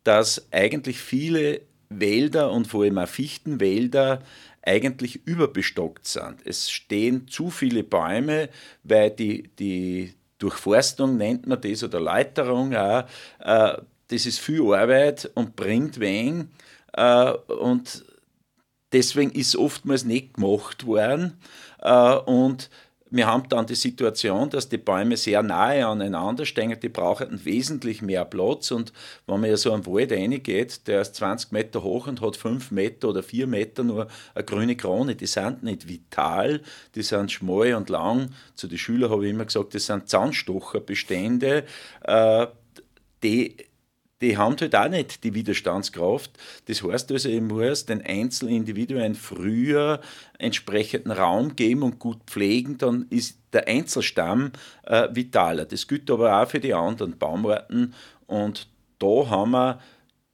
dass 0.04 0.48
eigentlich 0.52 1.00
viele 1.00 1.62
Wälder 1.90 2.52
und 2.52 2.68
vor 2.68 2.84
allem 2.84 2.98
auch 2.98 3.08
Fichtenwälder 3.08 4.22
eigentlich 4.62 5.26
überbestockt 5.26 6.08
sind. 6.08 6.46
Es 6.46 6.70
stehen 6.70 7.28
zu 7.28 7.50
viele 7.50 7.84
Bäume, 7.84 8.50
weil 8.84 9.12
die, 9.12 9.50
die 9.58 10.14
Durchforstung 10.38 11.18
nennt 11.18 11.48
man 11.48 11.62
das 11.62 11.84
oder 11.84 12.00
Leiterung 12.00 12.76
auch, 12.76 13.06
äh, 13.40 13.78
das 14.08 14.26
ist 14.26 14.40
viel 14.40 14.62
Arbeit 14.74 15.30
und 15.36 15.56
bringt 15.56 16.00
wenig 16.00 16.46
äh, 16.94 17.32
und 17.32 18.06
deswegen 18.92 19.32
ist 19.32 19.56
oftmals 19.56 20.06
nicht 20.06 20.36
gemacht 20.36 20.86
worden 20.86 21.38
äh, 21.80 22.16
und 22.16 22.70
wir 23.12 23.28
haben 23.28 23.50
dann 23.50 23.66
die 23.66 23.76
Situation, 23.76 24.50
dass 24.50 24.70
die 24.70 24.78
Bäume 24.78 25.18
sehr 25.18 25.42
nahe 25.42 25.86
aneinander 25.86 26.46
stehen, 26.46 26.80
die 26.80 26.90
brauchen 26.90 27.44
wesentlich 27.44 28.02
mehr 28.02 28.26
Platz. 28.26 28.72
Und 28.72 28.94
wenn 29.26 29.40
man 29.40 29.50
ja 29.50 29.58
so 29.58 29.72
einen 29.72 29.86
Wald 29.86 30.12
reingeht, 30.12 30.88
der 30.88 31.02
ist 31.02 31.16
20 31.16 31.52
Meter 31.52 31.84
hoch 31.84 32.08
und 32.08 32.22
hat 32.22 32.36
5 32.36 32.72
Meter 32.72 33.10
oder 33.10 33.24
4 33.24 33.48
Meter 33.48 33.84
nur 33.84 34.08
eine 34.36 34.44
grüne 34.44 34.76
Krone, 34.76 35.16
die 35.16 35.28
sind 35.28 35.64
nicht 35.64 35.88
vital, 35.88 36.62
die 36.96 37.02
sind 37.02 37.32
schmal 37.32 37.74
und 37.74 37.90
lang. 37.90 38.30
Zu 38.56 38.68
den 38.68 38.78
Schülern 38.78 39.10
habe 39.10 39.26
ich 39.26 39.32
immer 39.32 39.46
gesagt, 39.46 39.74
das 39.74 39.88
sind 39.88 40.08
Zahnstocherbestände, 40.08 41.64
äh, 42.04 42.48
die 43.24 43.58
die 44.22 44.38
haben 44.38 44.56
halt 44.60 44.76
auch 44.76 44.90
nicht 44.90 45.24
die 45.24 45.34
Widerstandskraft. 45.34 46.32
Das 46.66 46.84
heißt 46.84 47.12
also, 47.12 47.30
ich 47.30 47.42
muss 47.42 47.86
den 47.86 48.02
Einzelindividuen 48.02 49.16
früher 49.16 50.02
entsprechenden 50.38 51.12
Raum 51.12 51.56
geben 51.56 51.84
und 51.84 52.00
gut 52.00 52.20
pflegen, 52.26 52.78
dann 52.78 53.06
ist 53.10 53.38
der 53.54 53.68
Einzelstamm 53.68 54.52
äh, 54.84 55.08
vitaler. 55.12 55.66
Das 55.66 55.88
gilt 55.88 56.10
aber 56.12 56.42
auch 56.42 56.48
für 56.48 56.60
die 56.60 56.74
anderen 56.74 57.18
Baumarten 57.18 57.94
und 58.28 58.68
da 59.00 59.30
haben 59.30 59.52
wir 59.52 59.80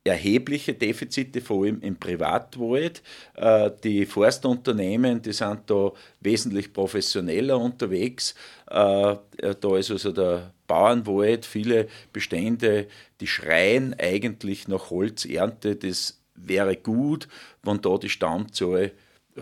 erhebliche 0.06 0.76
Defizite, 0.76 1.42
vor 1.42 1.66
allem 1.66 1.82
im 1.82 1.98
Privatwald. 1.98 3.02
Äh, 3.34 3.72
die 3.84 4.06
Forstunternehmen, 4.06 5.22
die 5.22 5.34
sind 5.34 5.62
da 5.66 5.92
wesentlich 6.22 6.72
professioneller 6.72 7.60
unterwegs. 7.60 8.36
Äh, 8.70 9.16
da 9.60 9.78
ist 9.78 9.92
also 9.92 10.12
der 10.12 10.54
Bauernwald, 10.68 11.46
viele 11.46 11.88
Bestände, 12.14 12.88
die 13.20 13.28
schreien 13.28 13.96
eigentlich 14.00 14.68
nach 14.68 14.92
Holzernte. 14.92 15.76
Das 15.76 16.22
wäre 16.36 16.76
gut, 16.76 17.28
wenn 17.64 17.82
da 17.82 17.98
die 17.98 18.10
Stammzahl 18.10 18.92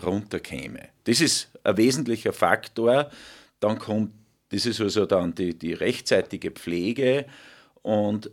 runterkäme. 0.02 0.88
Das 1.04 1.20
ist 1.20 1.50
ein 1.62 1.76
wesentlicher 1.76 2.32
Faktor. 2.32 3.10
Dann 3.60 3.78
kommt, 3.78 4.12
das 4.48 4.64
ist 4.64 4.80
also 4.80 5.04
dann 5.04 5.34
die, 5.34 5.58
die 5.58 5.74
rechtzeitige 5.74 6.50
Pflege 6.50 7.26
und 7.82 8.30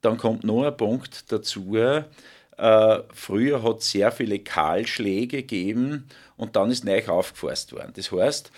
dann 0.00 0.18
kommt 0.18 0.44
noch 0.44 0.64
ein 0.64 0.76
Punkt 0.76 1.30
dazu, 1.32 1.76
äh, 1.76 2.02
früher 3.12 3.62
hat 3.62 3.80
es 3.80 3.90
sehr 3.90 4.12
viele 4.12 4.38
Kahlschläge 4.38 5.38
gegeben 5.38 6.06
und 6.36 6.56
dann 6.56 6.70
ist 6.70 6.84
neu 6.84 7.06
aufgeforst 7.06 7.72
worden. 7.72 7.92
Das 7.94 8.12
heißt, 8.12 8.50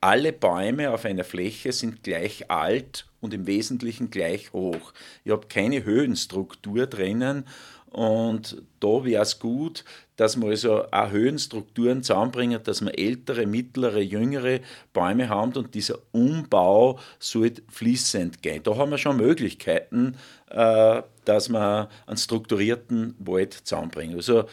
alle 0.00 0.32
Bäume 0.32 0.90
auf 0.90 1.04
einer 1.04 1.24
Fläche 1.24 1.72
sind 1.72 2.02
gleich 2.02 2.50
alt 2.50 3.06
und 3.20 3.34
im 3.34 3.46
Wesentlichen 3.46 4.10
gleich 4.10 4.52
hoch. 4.52 4.92
Ich 5.24 5.32
habe 5.32 5.48
keine 5.48 5.84
Höhenstruktur 5.84 6.86
drinnen 6.86 7.46
und 7.90 8.62
da 8.80 9.04
wäre 9.04 9.22
es 9.22 9.38
gut, 9.38 9.84
dass 10.16 10.36
man 10.36 10.50
also 10.50 10.84
auch 10.90 11.10
Höhenstrukturen 11.10 12.02
zusammenbringen, 12.02 12.62
dass 12.62 12.80
man 12.80 12.92
ältere, 12.92 13.46
mittlere, 13.46 14.00
jüngere 14.00 14.60
Bäume 14.92 15.28
haben 15.28 15.52
und 15.54 15.74
dieser 15.74 15.98
Umbau 16.12 16.98
sollte 17.18 17.62
fließend 17.68 18.42
gehen. 18.42 18.62
Da 18.62 18.76
haben 18.76 18.90
wir 18.90 18.98
schon 18.98 19.16
Möglichkeiten, 19.16 20.16
äh, 20.50 21.02
dass 21.24 21.48
wir 21.48 21.88
einen 22.06 22.16
strukturierten 22.16 23.14
Wald 23.18 23.54
zusammenbringen. 23.54 24.16
Also 24.16 24.44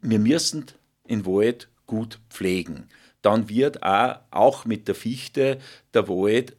wir 0.00 0.18
müssen 0.18 0.66
den 1.08 1.26
Wald 1.26 1.68
gut 1.86 2.20
pflegen. 2.30 2.88
Dann 3.22 3.48
wird 3.48 3.82
auch, 3.82 4.20
auch 4.30 4.64
mit 4.64 4.86
der 4.86 4.94
Fichte 4.94 5.58
der 5.92 6.08
Wald 6.08 6.56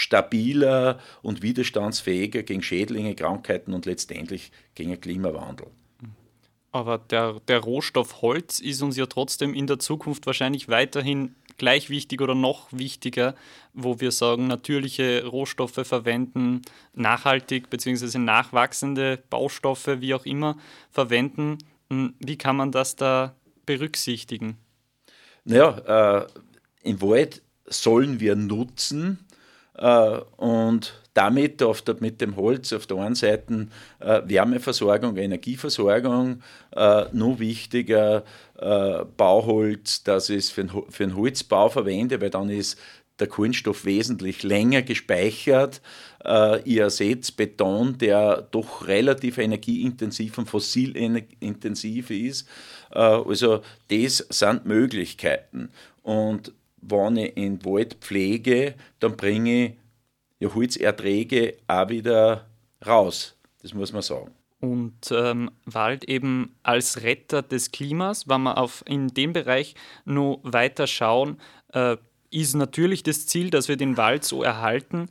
stabiler 0.00 0.98
und 1.22 1.42
widerstandsfähiger 1.42 2.42
gegen 2.42 2.62
Schädlinge, 2.62 3.14
Krankheiten 3.14 3.74
und 3.74 3.86
letztendlich 3.86 4.50
gegen 4.74 4.90
den 4.90 5.00
Klimawandel. 5.00 5.66
Aber 6.72 6.98
der, 6.98 7.40
der 7.48 7.58
Rohstoff 7.58 8.22
Holz 8.22 8.60
ist 8.60 8.80
uns 8.80 8.96
ja 8.96 9.06
trotzdem 9.06 9.54
in 9.54 9.66
der 9.66 9.78
Zukunft 9.78 10.26
wahrscheinlich 10.26 10.68
weiterhin 10.68 11.34
gleich 11.58 11.90
wichtig 11.90 12.22
oder 12.22 12.34
noch 12.34 12.68
wichtiger, 12.70 13.34
wo 13.74 14.00
wir 14.00 14.12
sagen, 14.12 14.46
natürliche 14.46 15.26
Rohstoffe 15.26 15.80
verwenden, 15.82 16.62
nachhaltig 16.94 17.68
bzw. 17.68 18.18
nachwachsende 18.18 19.22
Baustoffe, 19.28 20.00
wie 20.00 20.14
auch 20.14 20.24
immer, 20.24 20.56
verwenden. 20.90 21.58
Hm, 21.90 22.14
wie 22.18 22.38
kann 22.38 22.56
man 22.56 22.72
das 22.72 22.96
da 22.96 23.34
berücksichtigen? 23.66 24.56
Naja, 25.44 26.22
äh, 26.22 26.26
im 26.82 27.02
Wald 27.02 27.42
sollen 27.66 28.20
wir 28.20 28.36
nutzen, 28.36 29.26
und 30.36 31.00
damit 31.14 31.60
der, 31.60 31.74
mit 32.00 32.20
dem 32.20 32.36
Holz 32.36 32.72
auf 32.72 32.86
der 32.86 32.98
einen 32.98 33.14
Seite 33.14 33.66
äh, 33.98 34.22
Wärmeversorgung, 34.24 35.16
Energieversorgung, 35.16 36.42
äh, 36.74 37.04
noch 37.12 37.38
wichtiger 37.38 38.24
äh, 38.58 39.04
Bauholz, 39.16 40.04
das 40.04 40.30
ich 40.30 40.52
für, 40.52 40.68
für 40.88 41.06
den 41.06 41.16
Holzbau 41.16 41.68
verwende, 41.68 42.20
weil 42.20 42.30
dann 42.30 42.48
ist 42.48 42.78
der 43.18 43.26
Kohlenstoff 43.26 43.84
wesentlich 43.84 44.42
länger 44.42 44.82
gespeichert. 44.82 45.82
Äh, 46.24 46.60
ich 46.62 46.78
ersetze 46.78 47.32
Beton, 47.32 47.98
der 47.98 48.46
doch 48.50 48.86
relativ 48.86 49.38
energieintensiv 49.38 50.38
und 50.38 50.48
fossilintensiv 50.48 52.10
ist. 52.10 52.48
Äh, 52.92 52.98
also 52.98 53.62
das 53.88 54.18
sind 54.30 54.64
Möglichkeiten. 54.64 55.70
Und 56.02 56.52
wenn 56.82 57.16
ich 57.16 57.36
in 57.36 57.64
Wald 57.64 57.94
pflege, 58.00 58.74
dann 58.98 59.16
bringe 59.16 59.66
ich 59.66 59.72
ja 60.38 60.54
Holzerträge 60.54 61.56
auch 61.66 61.88
wieder 61.88 62.46
raus. 62.86 63.36
Das 63.62 63.74
muss 63.74 63.92
man 63.92 64.02
sagen. 64.02 64.30
Und 64.60 65.10
ähm, 65.10 65.50
Wald 65.64 66.04
eben 66.04 66.54
als 66.62 67.02
Retter 67.02 67.42
des 67.42 67.72
Klimas, 67.72 68.28
wenn 68.28 68.42
wir 68.42 68.58
auf, 68.58 68.82
in 68.86 69.08
dem 69.08 69.32
Bereich 69.32 69.74
nur 70.04 70.40
weiter 70.42 70.86
schauen, 70.86 71.40
äh, 71.72 71.96
ist 72.30 72.54
natürlich 72.54 73.02
das 73.02 73.26
Ziel, 73.26 73.50
dass 73.50 73.68
wir 73.68 73.76
den 73.76 73.96
Wald 73.96 74.24
so 74.24 74.42
erhalten. 74.42 75.08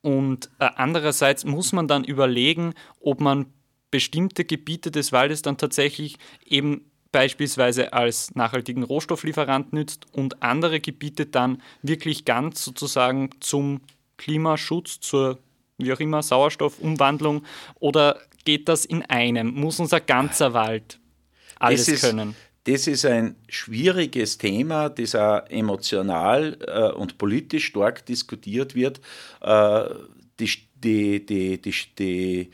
Und 0.00 0.48
äh, 0.60 0.70
andererseits 0.76 1.44
muss 1.44 1.72
man 1.72 1.88
dann 1.88 2.04
überlegen, 2.04 2.72
ob 3.00 3.20
man 3.20 3.46
bestimmte 3.90 4.44
Gebiete 4.44 4.90
des 4.90 5.12
Waldes 5.12 5.42
dann 5.42 5.56
tatsächlich 5.56 6.16
eben 6.44 6.90
beispielsweise 7.12 7.92
als 7.92 8.34
nachhaltigen 8.34 8.82
Rohstofflieferant 8.82 9.72
nützt 9.72 10.06
und 10.12 10.42
andere 10.42 10.80
Gebiete 10.80 11.26
dann 11.26 11.62
wirklich 11.82 12.24
ganz 12.24 12.64
sozusagen 12.64 13.30
zum 13.40 13.80
Klimaschutz, 14.16 15.00
zur 15.00 15.38
wie 15.78 15.92
auch 15.92 16.00
immer 16.00 16.22
Sauerstoffumwandlung 16.22 17.44
oder 17.78 18.20
geht 18.44 18.68
das 18.68 18.84
in 18.84 19.02
einem? 19.02 19.54
Muss 19.54 19.78
unser 19.78 20.00
ganzer 20.00 20.52
Wald 20.54 20.98
alles 21.58 21.86
das 21.86 21.94
ist, 21.94 22.00
können? 22.00 22.34
Das 22.64 22.86
ist 22.86 23.06
ein 23.06 23.36
schwieriges 23.48 24.36
Thema, 24.36 24.90
das 24.90 25.14
auch 25.14 25.46
emotional 25.48 26.58
äh, 26.66 26.92
und 26.94 27.16
politisch 27.16 27.66
stark 27.66 28.04
diskutiert 28.04 28.74
wird. 28.74 29.00
Äh, 29.40 29.84
die, 30.38 30.50
die, 30.82 31.24
die, 31.24 31.60
die, 31.60 31.74
die 31.98 32.50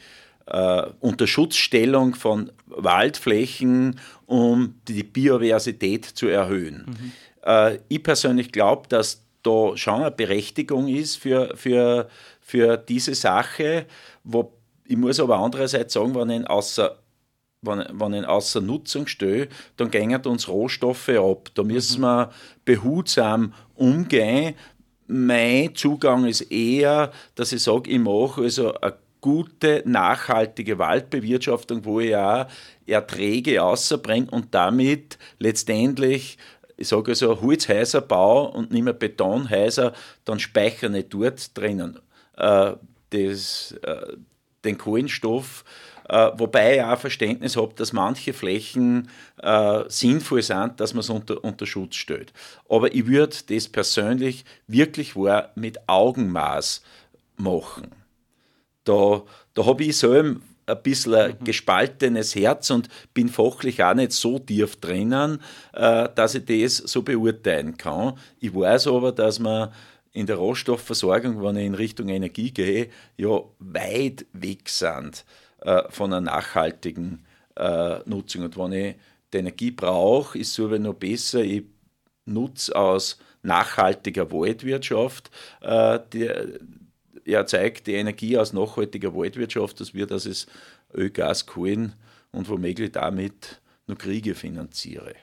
äh, 0.47 0.83
Unterschutzstellung 1.01 2.15
von 2.15 2.53
Waldflächen, 2.67 4.01
um 4.27 4.75
die 4.89 5.03
Biodiversität 5.03 6.05
zu 6.05 6.27
erhöhen. 6.27 6.87
Mhm. 6.87 7.13
Äh, 7.45 7.79
ich 7.89 8.03
persönlich 8.03 8.53
glaube, 8.53 8.89
dass 8.89 9.23
da 9.43 9.77
schon 9.77 10.01
eine 10.01 10.11
Berechtigung 10.11 10.89
ist 10.89 11.17
für, 11.17 11.57
für, 11.57 12.09
für 12.41 12.77
diese 12.77 13.15
Sache. 13.15 13.87
Wo, 14.23 14.53
ich 14.87 14.97
muss 14.97 15.21
aber 15.21 15.39
andererseits 15.39 15.95
sagen, 15.95 16.15
wenn 16.15 16.31
ich 16.31 16.49
außer 16.49 16.99
wenn, 17.67 17.85
wenn 17.93 18.15
ich 18.15 18.27
außer 18.27 18.61
Nutzung 18.61 19.07
stehe, 19.07 19.49
dann 19.77 19.91
gehen 19.91 20.15
uns 20.27 20.49
Rohstoffe 20.49 21.09
ab. 21.09 21.49
Da 21.55 21.63
müssen 21.63 22.01
mhm. 22.01 22.05
wir 22.05 22.31
behutsam 22.65 23.55
umgehen. 23.75 24.55
Mein 25.07 25.75
Zugang 25.75 26.27
ist 26.27 26.43
eher, 26.53 27.11
dass 27.35 27.53
ich 27.53 27.63
sage, 27.63 27.91
ich 27.91 27.99
mache 27.99 28.43
also 28.43 28.75
eine 28.75 28.95
gute, 29.25 29.83
nachhaltige 29.87 30.79
Waldbewirtschaftung, 30.79 31.87
wo 31.87 31.99
ich 31.99 32.15
auch 32.15 32.47
Erträge 32.87 33.63
außerbringe 33.63 34.31
und 34.31 34.55
damit 34.55 35.17
letztendlich 35.39 36.37
ich 36.77 36.89
sage 36.89 37.13
also 37.13 37.41
Holzhäuser 37.41 38.03
baue 38.03 38.51
und 38.51 38.71
nicht 38.71 38.83
mehr 38.83 38.93
Betonhäuser, 38.93 39.95
dann 40.27 40.41
speichere 40.41 40.99
ich 40.99 41.09
dort 41.09 41.57
drinnen 41.57 41.99
äh, 42.37 42.73
das, 43.11 43.73
äh, 43.83 44.17
den 44.63 44.77
Kohlenstoff. 44.77 45.65
Äh, 46.07 46.33
wobei 46.37 46.77
ich 46.77 46.83
auch 46.83 46.99
Verständnis 46.99 47.57
habe, 47.57 47.73
dass 47.77 47.95
manche 47.95 48.35
Flächen 48.35 49.09
äh, 49.41 49.85
sinnvoll 49.89 50.43
sind, 50.43 50.81
dass 50.81 50.93
man 50.93 51.01
es 51.01 51.09
unter, 51.09 51.43
unter 51.43 51.65
Schutz 51.65 51.95
stellt. 51.95 52.35
Aber 52.69 52.95
ich 52.95 53.07
würde 53.07 53.37
das 53.49 53.69
persönlich 53.69 54.45
wirklich 54.67 55.17
wahr 55.17 55.53
mit 55.55 55.89
Augenmaß 55.89 56.83
machen 57.39 58.04
da, 58.85 59.23
da 59.55 59.67
habe 59.67 59.85
ich 59.85 59.97
selber 59.97 60.37
ein 60.67 60.83
bisschen 60.83 61.15
ein 61.15 61.37
mhm. 61.39 61.45
gespaltenes 61.45 62.35
Herz 62.35 62.71
und 62.71 62.89
bin 63.13 63.29
fachlich 63.29 63.83
auch 63.83 63.95
nicht 63.95 64.13
so 64.13 64.39
tief 64.39 64.77
drinnen, 64.77 65.41
äh, 65.73 66.09
dass 66.15 66.35
ich 66.35 66.45
das 66.45 66.77
so 66.77 67.03
beurteilen 67.03 67.77
kann. 67.77 68.19
Ich 68.41 68.55
weiß 68.55 68.89
aber, 68.89 69.13
dass 69.13 69.39
man 69.39 69.73
in 70.13 70.27
der 70.27 70.37
Rohstoffversorgung, 70.37 71.43
wenn 71.43 71.57
ich 71.57 71.67
in 71.67 71.75
Richtung 71.75 72.09
Energie 72.09 72.53
gehe, 72.53 72.89
ja 73.17 73.41
weit 73.59 74.27
weg 74.33 74.69
sind 74.69 75.25
äh, 75.61 75.83
von 75.91 76.13
einer 76.13 76.21
nachhaltigen 76.21 77.25
äh, 77.57 77.99
Nutzung. 78.07 78.45
Und 78.45 78.57
wenn 78.57 78.73
ich 78.73 78.95
die 79.33 79.39
Energie 79.39 79.73
brauche, 79.73 80.39
ist 80.39 80.53
es 80.53 80.65
aber 80.65 80.79
noch 80.79 80.95
besser, 80.95 81.43
ich 81.43 81.65
nutze 82.27 82.75
aus 82.75 83.19
nachhaltiger 83.43 84.33
Waldwirtschaft 84.33 85.31
die, 86.15 86.31
er 87.25 87.47
zeigt 87.47 87.87
die 87.87 87.95
Energie 87.95 88.37
aus 88.39 88.53
nachhaltiger 88.53 89.15
Waldwirtschaft, 89.15 89.81
dass 89.81 89.95
wir 89.95 90.07
das 90.07 90.27
ist 90.27 90.49
Öl, 90.93 91.11
Gas, 91.11 91.47
Kohlen 91.47 91.95
und 92.33 92.49
womöglich 92.49 92.93
damit 92.93 93.61
nur 93.87 93.99
Kriege 93.99 94.35
finanziere. 94.35 95.15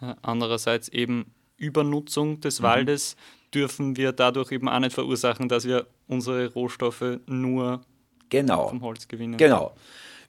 Äh, 0.00 0.14
andererseits 0.22 0.88
eben 0.88 1.32
Übernutzung 1.56 2.40
des 2.40 2.60
mhm. 2.60 2.64
Waldes 2.64 3.16
dürfen 3.54 3.96
wir 3.96 4.12
dadurch 4.12 4.50
eben 4.52 4.68
auch 4.68 4.80
nicht 4.80 4.94
verursachen, 4.94 5.48
dass 5.48 5.64
wir 5.64 5.86
unsere 6.06 6.52
Rohstoffe 6.52 7.20
nur 7.26 7.82
genau. 8.28 8.68
vom 8.68 8.82
Holz 8.82 9.06
gewinnen. 9.06 9.36
Genau. 9.36 9.74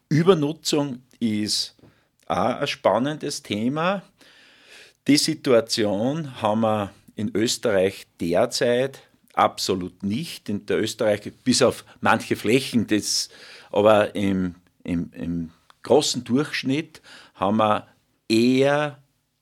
Übernutzung 0.10 1.02
ist 1.20 1.76
auch 2.28 2.60
ein 2.60 2.68
spannendes 2.68 3.42
Thema. 3.42 4.04
Die 5.08 5.18
Situation 5.18 6.42
haben 6.42 6.62
wir 6.62 6.92
in 7.16 7.32
Österreich 7.36 8.06
derzeit 8.20 9.02
absolut 9.34 10.04
nicht. 10.04 10.50
In 10.50 10.66
der 10.66 10.80
Österreich, 10.80 11.32
bis 11.44 11.62
auf 11.62 11.86
manche 12.02 12.36
Flächen, 12.36 12.88
das, 12.88 13.30
aber 13.72 14.16
im, 14.16 14.56
im, 14.84 15.12
im 15.14 15.52
großen 15.82 16.24
Durchschnitt 16.24 17.02
haben 17.36 17.58
wir 17.58 17.88
eher 18.30 19.00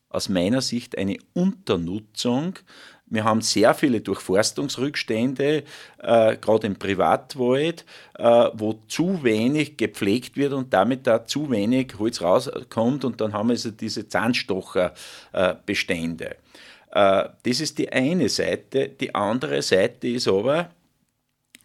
aus 0.09 0.29
meiner 0.29 0.61
Sicht 0.61 0.97
eine 0.97 1.17
Unternutzung. 1.33 2.57
Wir 3.05 3.25
haben 3.25 3.41
sehr 3.41 3.73
viele 3.73 3.99
Durchforstungsrückstände, 3.99 5.65
äh, 5.97 6.37
gerade 6.37 6.67
im 6.67 6.77
Privatwald, 6.77 7.83
äh, 8.17 8.49
wo 8.53 8.79
zu 8.87 9.21
wenig 9.23 9.75
gepflegt 9.75 10.37
wird 10.37 10.53
und 10.53 10.73
damit 10.73 11.05
da 11.07 11.25
zu 11.25 11.51
wenig 11.51 11.95
Holz 11.99 12.21
rauskommt 12.21 13.03
und 13.03 13.19
dann 13.19 13.33
haben 13.33 13.49
wir 13.49 13.53
also 13.53 13.71
diese 13.71 14.07
Zahnstocherbestände. 14.07 16.25
Äh, 16.25 16.35
das 16.91 17.59
ist 17.59 17.77
die 17.77 17.91
eine 17.91 18.29
Seite. 18.29 18.89
Die 18.89 19.15
andere 19.15 19.61
Seite 19.61 20.07
ist 20.07 20.27
aber, 20.27 20.69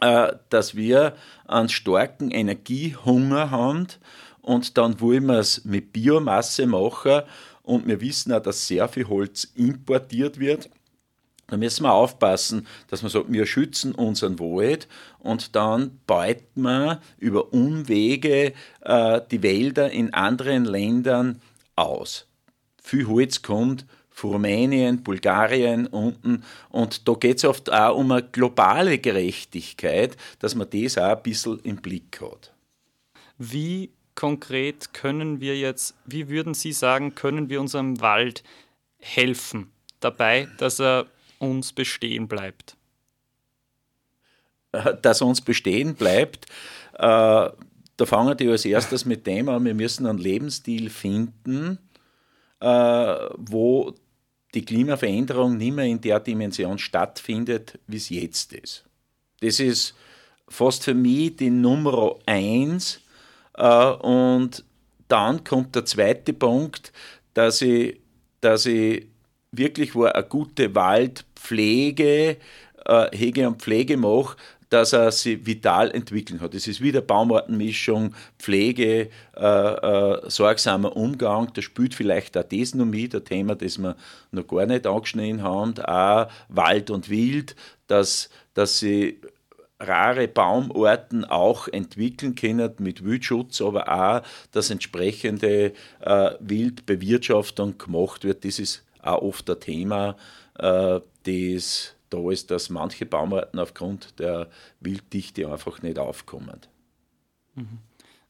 äh, 0.01 0.33
dass 0.51 0.75
wir 0.75 1.17
einen 1.47 1.69
starken 1.69 2.31
Energiehunger 2.31 3.51
haben 3.51 3.89
und 4.43 4.79
dann 4.79 5.01
wollen 5.01 5.27
wir 5.27 5.39
es 5.39 5.65
mit 5.65 5.93
Biomasse 5.93 6.67
machen 6.67 7.23
und 7.63 7.87
wir 7.87 8.01
wissen 8.01 8.33
auch, 8.33 8.43
dass 8.43 8.69
sehr 8.69 8.89
viel 8.89 9.09
Holz 9.09 9.45
importiert 9.55 10.39
wird. 10.39 10.71
Da 11.49 11.57
müssen 11.57 11.85
wir 11.85 11.93
aufpassen, 11.93 12.67
dass 12.89 13.03
man 13.03 13.11
sagt, 13.11 13.33
wir 13.33 13.47
schützen 13.47 13.95
unseren 13.95 14.39
Wald 14.39 14.89
und 15.19 15.55
dann 15.55 16.01
beuten 16.07 16.63
wir 16.63 17.01
über 17.19 17.53
Umwege 17.53 18.53
äh, 18.81 19.21
die 19.31 19.43
Wälder 19.43 19.91
in 19.91 20.13
anderen 20.13 20.65
Ländern 20.65 21.41
aus. 21.77 22.27
Viel 22.83 23.07
Holz 23.07 23.43
kommt 23.43 23.87
Rumänien, 24.25 25.03
Bulgarien 25.03 25.87
unten 25.87 26.45
und 26.71 27.07
da 27.07 27.15
geht 27.15 27.39
es 27.39 27.45
oft 27.45 27.73
auch 27.73 27.97
um 27.97 28.11
eine 28.13 28.23
globale 28.23 28.99
Gerechtigkeit, 28.99 30.17
dass 30.39 30.55
man 30.55 30.69
das 30.71 30.99
auch 30.99 31.17
ein 31.17 31.23
bisschen 31.23 31.61
im 31.61 31.77
Blick 31.77 32.21
hat. 32.21 32.53
Wie 33.39 33.91
konkret 34.15 34.95
können 34.95 35.41
wir 35.41 35.57
jetzt, 35.57 35.95
wie 36.07 36.29
würden 36.29 36.55
Sie 36.55 36.73
sagen, 36.73 37.15
können 37.15 37.49
wir 37.51 37.61
unserem 37.61 38.01
Wald 38.01 38.43
helfen 38.99 39.71
dabei, 40.01 40.49
dass 40.59 40.81
er 40.81 41.07
uns 41.39 41.73
bestehen 41.73 42.29
bleibt? 42.29 42.77
Äh, 44.73 44.95
dass 45.03 45.21
er 45.21 45.27
uns 45.27 45.41
bestehen 45.41 45.95
bleibt, 45.95 46.47
äh, 46.95 47.51
da 47.99 48.05
fangen 48.05 48.37
die 48.37 48.49
als 48.49 48.65
erstes 48.65 49.05
mit 49.05 49.27
dem 49.27 49.49
an, 49.49 49.65
wir 49.65 49.75
müssen 49.75 50.07
einen 50.07 50.19
Lebensstil 50.19 50.91
finden, 50.91 51.79
äh, 52.61 52.67
wo 53.37 53.95
die 54.57 54.65
Klimaveränderung 54.65 55.59
nicht 55.59 55.75
mehr 55.75 55.85
in 55.85 56.01
der 56.01 56.19
Dimension 56.19 56.79
stattfindet, 56.79 57.79
wie 57.87 57.99
es 57.99 58.09
jetzt 58.09 58.55
ist. 58.55 58.85
Das 59.41 59.61
ist 59.61 59.95
fast 60.49 60.85
für 60.85 60.95
mich 60.95 61.37
die 61.37 61.51
Nummer 61.51 62.17
eins. 62.25 63.01
Äh, 63.55 63.87
und 63.87 64.65
dann 65.09 65.45
kommt 65.45 65.75
der 65.75 65.85
zweite 65.85 66.33
Punkt, 66.33 66.91
dass 67.35 67.61
ich, 67.61 68.01
dass 68.41 68.65
ich 68.65 69.07
wirklich 69.53 69.95
wo 69.95 70.05
eine 70.05 70.25
gute 70.25 70.75
Waldpflege, 70.75 72.39
äh, 72.87 73.17
Hege 73.17 73.47
und 73.47 73.61
Pflege 73.61 73.99
mache, 73.99 74.39
dass 74.69 74.93
er 74.93 75.13
sich 75.13 75.47
vital 75.47 75.91
entwickeln 75.93 76.41
hat. 76.41 76.55
Es 76.55 76.67
ist 76.67 76.81
wieder 76.81 77.01
Baumartenmischung, 77.01 78.15
Pflege, 78.39 79.11
äh, 79.37 79.41
äh, 79.41 80.31
sorgsamer 80.31 80.97
Umgang. 80.97 81.53
Da 81.55 81.63
spielt 81.63 81.95
vielleicht 81.95 82.37
auch 82.37 82.43
das 82.43 82.75
noch 82.75 82.87
mit, 82.87 83.15
ein 83.15 83.25
Thema, 83.25 83.55
das 83.55 83.79
wir 83.79 83.97
noch 84.33 84.47
gar 84.47 84.67
nicht 84.67 84.87
angeschnitten 84.87 85.43
haben, 85.43 85.79
auch 85.79 86.29
Wald 86.49 86.91
und 86.91 87.09
Wild, 87.09 87.55
dass, 87.87 88.29
dass 88.55 88.81
sie 88.81 89.21
rare 89.79 90.27
Baumarten 90.27 91.25
auch 91.25 91.69
entwickeln 91.69 92.35
können 92.35 92.73
mit 92.79 93.05
Wildschutz, 93.05 93.61
aber 93.61 93.89
auch, 93.89 94.23
dass 94.53 94.71
entsprechende 94.71 95.73
äh, 96.01 96.31
Wildbewirtschaftung 96.41 97.77
gemacht 97.79 98.25
wird. 98.25 98.45
Das 98.45 98.59
ist 98.59 98.85
auch 99.03 99.23
oft 99.23 99.49
ein 99.51 99.61
Thema, 99.61 100.17
äh, 100.59 101.01
das 101.25 101.96
da 102.23 102.31
ist, 102.31 102.51
dass 102.51 102.71
manche 102.71 103.07
Baumarten 103.07 103.59
aufgrund 103.59 104.19
der 104.19 104.49
Wilddichte 104.81 105.51
einfach 105.51 105.83
nicht 105.83 105.99
aufkommen. 105.99 106.61
Mhm. 107.55 107.79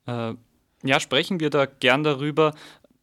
Äh, 0.07 0.35
ja, 0.83 1.01
sprechen 1.01 1.41
wir 1.41 1.51
da 1.51 1.67
gern 1.67 2.05
darüber. 2.05 2.55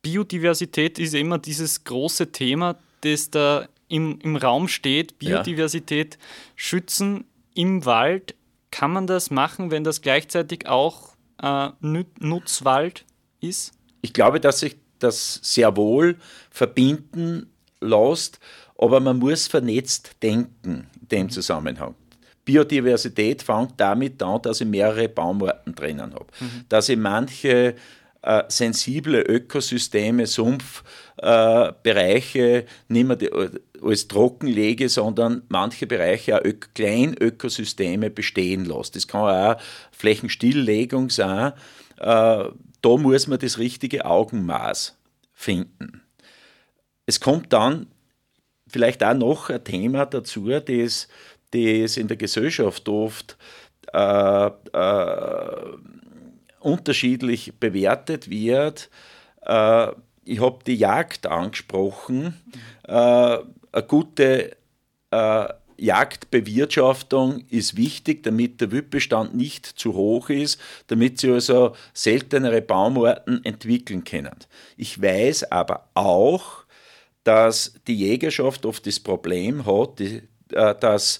Biodiversität 0.01 0.99
ist 0.99 1.13
immer 1.13 1.37
dieses 1.37 1.83
große 1.83 2.31
Thema, 2.31 2.77
das 3.01 3.29
da 3.29 3.67
im, 3.87 4.19
im 4.21 4.35
Raum 4.35 4.67
steht. 4.67 5.19
Biodiversität 5.19 6.15
ja. 6.15 6.21
schützen 6.55 7.25
im 7.55 7.85
Wald. 7.85 8.35
Kann 8.71 8.91
man 8.91 9.07
das 9.07 9.31
machen, 9.31 9.71
wenn 9.71 9.83
das 9.83 10.01
gleichzeitig 10.01 10.67
auch 10.67 11.15
äh, 11.41 11.69
Nutzwald 11.79 13.05
ist? 13.39 13.73
Ich 14.01 14.13
glaube, 14.13 14.39
dass 14.39 14.59
sich 14.59 14.77
das 14.99 15.39
sehr 15.43 15.75
wohl 15.77 16.17
verbinden 16.49 17.51
lässt, 17.81 18.39
aber 18.83 18.99
man 18.99 19.17
muss 19.17 19.47
vernetzt 19.47 20.11
denken 20.21 20.87
in 20.99 21.07
dem 21.07 21.29
Zusammenhang. 21.29 21.95
Biodiversität 22.43 23.41
fängt 23.41 23.75
damit 23.77 24.21
an, 24.21 24.41
dass 24.41 24.59
ich 24.59 24.67
mehrere 24.67 25.07
Baumarten 25.07 25.73
drinnen 25.73 26.13
habe, 26.13 26.27
mhm. 26.41 26.65
dass 26.67 26.89
ich 26.89 26.97
manche 26.97 27.75
äh, 28.23 28.43
sensible 28.49 29.21
Ökosysteme, 29.21 30.27
Sumpfbereiche 30.27 32.63
äh, 32.63 32.65
nicht 32.89 33.07
mehr 33.07 33.15
die, 33.15 33.29
als 33.81 34.09
trocken 34.09 34.47
lege, 34.47 34.89
sondern 34.89 35.43
manche 35.47 35.87
Bereiche 35.87 36.37
auch 36.37 36.43
Ök 36.43 36.75
Kleinökosysteme 36.75 38.09
bestehen 38.09 38.65
lasse. 38.65 38.91
Das 38.95 39.07
kann 39.07 39.21
auch 39.21 39.55
Flächenstilllegung 39.93 41.09
sein. 41.09 41.53
Äh, 41.99 42.01
da 42.01 42.51
muss 42.97 43.27
man 43.27 43.39
das 43.39 43.59
richtige 43.59 44.03
Augenmaß 44.03 44.97
finden. 45.31 46.01
Es 47.05 47.21
kommt 47.21 47.53
dann 47.53 47.87
vielleicht 48.73 49.03
auch 49.03 49.13
noch 49.13 49.49
ein 49.49 49.63
Thema 49.63 50.05
dazu, 50.05 50.49
das, 50.49 51.07
das 51.51 51.97
in 51.97 52.07
der 52.07 52.17
Gesellschaft 52.17 52.89
oft 52.89 53.37
äh, 53.93 54.47
äh, 54.47 55.77
unterschiedlich 56.59 57.53
bewertet 57.59 58.29
wird. 58.29 58.89
Äh, 59.45 59.89
ich 60.25 60.41
habe 60.41 60.59
die 60.65 60.75
Jagd 60.75 61.27
angesprochen. 61.27 62.33
Äh, 62.87 62.91
eine 62.91 63.83
gute 63.87 64.57
äh, 65.11 65.47
Jagdbewirtschaftung 65.77 67.43
ist 67.49 67.77
wichtig, 67.77 68.23
damit 68.23 68.61
der 68.61 68.71
Wildbestand 68.71 69.35
nicht 69.35 69.65
zu 69.65 69.93
hoch 69.93 70.29
ist, 70.29 70.59
damit 70.87 71.19
sie 71.19 71.31
also 71.31 71.75
seltenere 71.93 72.61
Baumarten 72.61 73.43
entwickeln 73.43 74.03
können. 74.03 74.35
Ich 74.77 75.01
weiß 75.01 75.51
aber 75.51 75.89
auch, 75.93 76.62
dass 77.23 77.73
die 77.87 77.95
Jägerschaft 77.95 78.65
oft 78.65 78.85
das 78.85 78.99
Problem 78.99 79.65
hat, 79.65 79.99
die, 79.99 80.21
äh, 80.51 80.75
dass 80.79 81.19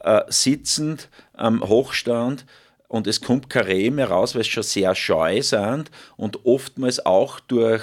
äh, 0.00 0.22
sitzend 0.28 1.08
am 1.32 1.62
Hochstand 1.62 2.44
und 2.88 3.06
es 3.06 3.20
kommt 3.20 3.50
keine 3.50 3.90
mehr 3.90 4.10
raus, 4.10 4.34
weil 4.34 4.42
es 4.42 4.48
schon 4.48 4.62
sehr 4.62 4.94
scheu 4.94 5.42
sind 5.42 5.90
und 6.16 6.44
oftmals 6.44 7.04
auch 7.04 7.40
durch 7.40 7.82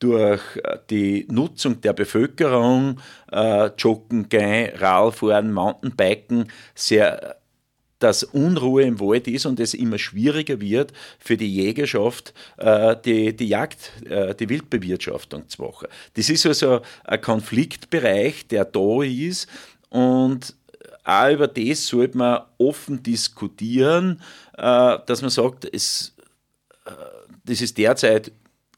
durch 0.00 0.40
äh, 0.64 0.78
die 0.88 1.26
Nutzung 1.30 1.80
der 1.82 1.92
Bevölkerung, 1.92 3.00
äh, 3.30 3.66
Joggen 3.76 4.28
gehen, 4.28 4.74
Radfahren, 4.76 5.52
Mountainbiken, 5.52 6.50
sehr 6.74 7.39
dass 8.00 8.24
Unruhe 8.24 8.82
im 8.82 8.98
Wald 8.98 9.28
ist 9.28 9.46
und 9.46 9.60
es 9.60 9.74
immer 9.74 9.98
schwieriger 9.98 10.60
wird 10.60 10.92
für 11.20 11.36
die 11.36 11.54
Jägerschaft, 11.54 12.34
äh, 12.56 12.96
die, 13.04 13.36
die 13.36 13.46
Jagd, 13.46 13.92
äh, 14.06 14.34
die 14.34 14.48
Wildbewirtschaftung 14.48 15.48
zu 15.48 15.62
machen. 15.62 15.86
Das 16.14 16.28
ist 16.28 16.44
also 16.46 16.80
ein 17.04 17.20
Konfliktbereich, 17.20 18.48
der 18.48 18.64
da 18.64 19.02
ist 19.02 19.48
und 19.90 20.54
auch 21.04 21.30
über 21.30 21.48
das 21.48 21.86
sollte 21.86 22.18
man 22.18 22.40
offen 22.58 23.02
diskutieren, 23.02 24.20
äh, 24.56 24.98
dass 25.06 25.22
man 25.22 25.30
sagt, 25.30 25.68
es, 25.72 26.14
das 27.44 27.60
ist 27.60 27.78
derzeit 27.78 28.32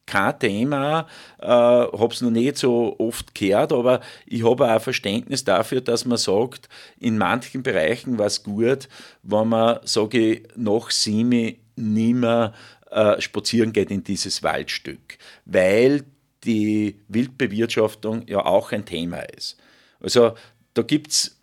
kein 0.06 0.38
Thema, 0.38 1.06
äh, 1.40 1.46
habe 1.46 2.08
es 2.12 2.20
noch 2.20 2.30
nicht 2.30 2.58
so 2.58 2.96
oft 2.98 3.34
gehört, 3.34 3.72
aber 3.72 4.00
ich 4.26 4.44
habe 4.44 4.72
auch 4.72 4.82
Verständnis 4.82 5.44
dafür, 5.44 5.80
dass 5.80 6.04
man 6.04 6.18
sagt, 6.18 6.68
in 6.98 7.18
manchen 7.18 7.62
Bereichen 7.62 8.18
war 8.18 8.26
es 8.26 8.42
gut, 8.42 8.88
wenn 9.22 9.48
man, 9.48 9.78
sage 9.84 10.18
ich, 10.18 10.42
nach 10.56 10.90
Simi 10.90 11.60
nimmer 11.76 12.52
äh, 12.90 13.20
spazieren 13.20 13.72
geht 13.72 13.90
in 13.90 14.04
dieses 14.04 14.42
Waldstück, 14.42 15.18
weil 15.44 16.04
die 16.44 17.00
Wildbewirtschaftung 17.08 18.26
ja 18.26 18.44
auch 18.44 18.72
ein 18.72 18.84
Thema 18.84 19.20
ist. 19.20 19.56
Also 20.00 20.34
da 20.74 20.82
gibt 20.82 21.12
es 21.12 21.36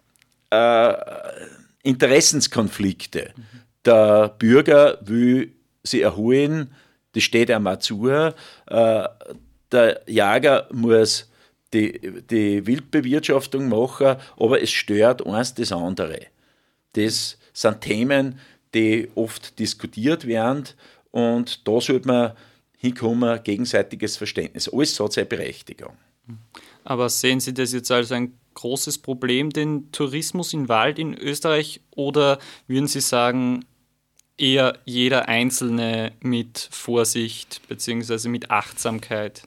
äh, 0.50 0.94
Interessenskonflikte. 1.84 3.32
Mhm. 3.36 3.44
Der 3.86 4.36
Bürger 4.38 4.98
will 5.02 5.54
sie 5.84 6.02
erholen, 6.02 6.72
das 7.20 7.26
steht 7.26 7.52
einmal 7.52 7.80
zu. 7.80 8.08
Äh, 8.08 8.34
der 9.72 10.02
Jäger 10.08 10.68
muss 10.72 11.30
die, 11.74 12.00
die 12.30 12.66
Wildbewirtschaftung 12.66 13.68
machen, 13.68 14.16
aber 14.38 14.62
es 14.62 14.72
stört 14.72 15.26
eins 15.26 15.54
das 15.54 15.74
andere. 15.74 16.28
Das 16.94 17.38
sind 17.54 17.82
Themen, 17.82 18.40
die 18.74 19.10
oft 19.16 19.60
diskutiert 19.60 20.26
werden 20.26 20.64
und 21.12 21.68
da 21.68 21.82
sollte 21.82 22.08
man 22.08 22.32
hinkommen, 22.78 23.44
gegenseitiges 23.44 24.16
Verständnis. 24.16 24.70
Alles 24.70 24.98
hat 25.00 25.14
seine 25.14 25.26
Berechtigung. 25.26 25.98
Aber 26.86 27.10
sehen 27.10 27.42
Sie 27.42 27.54
das 27.54 27.74
jetzt 27.74 27.92
als 27.92 28.12
ein 28.14 28.40
großes 28.54 29.00
Problem, 29.00 29.50
den 29.50 29.92
Tourismus 29.92 30.54
im 30.54 30.70
Wald 30.70 30.98
in 30.98 31.14
Österreich, 31.14 31.82
oder 31.96 32.40
würden 32.68 32.88
Sie 32.88 33.02
sagen, 33.02 33.66
eher 34.40 34.78
jeder 34.86 35.28
Einzelne 35.28 36.14
mit 36.22 36.70
Vorsicht 36.72 37.62
bzw. 37.68 38.30
mit 38.30 38.52
Achtsamkeit 38.52 39.44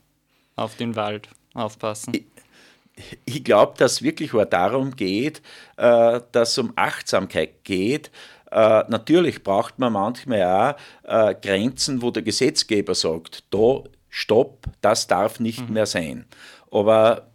auf 0.56 0.76
den 0.76 0.96
Wald 0.96 1.28
aufpassen? 1.54 2.12
Ich, 2.14 3.18
ich 3.24 3.44
glaube, 3.44 3.74
dass 3.78 4.02
wirklich 4.02 4.34
auch 4.34 4.44
darum 4.44 4.96
geht, 4.96 5.42
äh, 5.76 6.20
dass 6.32 6.50
es 6.52 6.58
um 6.58 6.72
Achtsamkeit 6.76 7.64
geht, 7.64 8.10
Äh, 8.52 8.84
natürlich 8.88 9.42
braucht 9.42 9.78
man 9.78 9.94
manchmal 9.94 10.42
auch 10.44 10.76
äh, 11.08 11.34
Grenzen, 11.34 12.02
wo 12.02 12.10
der 12.10 12.22
Gesetzgeber 12.22 12.94
sagt, 12.94 13.44
da 13.48 13.82
stopp, 14.10 14.66
das 14.82 15.06
darf 15.06 15.40
nicht 15.40 15.66
mhm. 15.68 15.74
mehr 15.74 15.86
sein. 15.86 16.26
Aber 16.70 17.28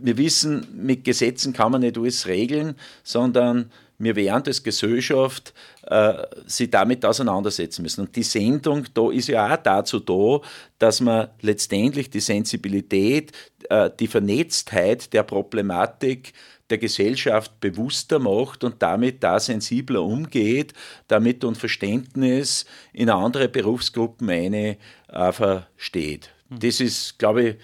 wir 0.00 0.16
wissen, 0.16 0.66
mit 0.72 1.04
Gesetzen 1.04 1.52
kann 1.52 1.72
man 1.72 1.82
nicht 1.82 1.98
alles 1.98 2.26
regeln, 2.26 2.74
sondern 3.04 3.70
wir 3.98 4.16
werden 4.16 4.44
als 4.46 4.62
Gesellschaft 4.62 5.52
äh, 5.90 6.26
sich 6.46 6.70
damit 6.70 7.04
auseinandersetzen 7.04 7.82
müssen. 7.82 8.02
Und 8.02 8.14
die 8.14 8.22
Sendung 8.22 8.84
da 8.92 9.10
ist 9.10 9.28
ja 9.28 9.52
auch 9.52 9.56
dazu 9.56 10.00
da, 10.00 10.40
dass 10.78 11.00
man 11.00 11.28
letztendlich 11.40 12.10
die 12.10 12.20
Sensibilität, 12.20 13.32
äh, 13.70 13.90
die 13.98 14.06
Vernetztheit 14.06 15.12
der 15.12 15.22
Problematik 15.22 16.34
der 16.68 16.78
Gesellschaft 16.78 17.60
bewusster 17.60 18.18
macht 18.18 18.64
und 18.64 18.82
damit 18.82 19.22
da 19.22 19.40
sensibler 19.40 20.02
umgeht, 20.02 20.74
damit 21.06 21.42
und 21.44 21.56
Verständnis 21.56 22.66
in 22.92 23.08
andere 23.08 23.48
Berufsgruppen 23.48 24.28
eine 24.28 24.76
äh, 25.08 25.32
versteht. 25.32 26.30
Hm. 26.50 26.58
Das 26.60 26.80
ist, 26.80 27.18
glaube 27.18 27.42
ich, 27.42 27.56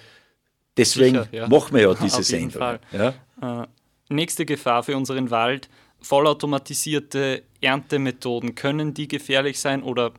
deswegen 0.77 1.25
Sicher, 1.25 1.29
ja. 1.31 1.49
machen 1.49 1.75
wir 1.75 1.83
ja 1.83 1.95
diese 2.03 2.23
Sendung. 2.23 2.79
Ja? 2.93 3.09
Äh, 3.43 3.67
nächste 4.09 4.47
Gefahr 4.47 4.83
für 4.83 4.97
unseren 4.97 5.31
Wald, 5.31 5.69
vollautomatisierte 6.05 7.43
Erntemethoden. 7.61 8.55
Können 8.55 8.95
die 8.95 9.09
gefährlich 9.09 9.59
sein 9.59 9.83
oder 9.83 10.13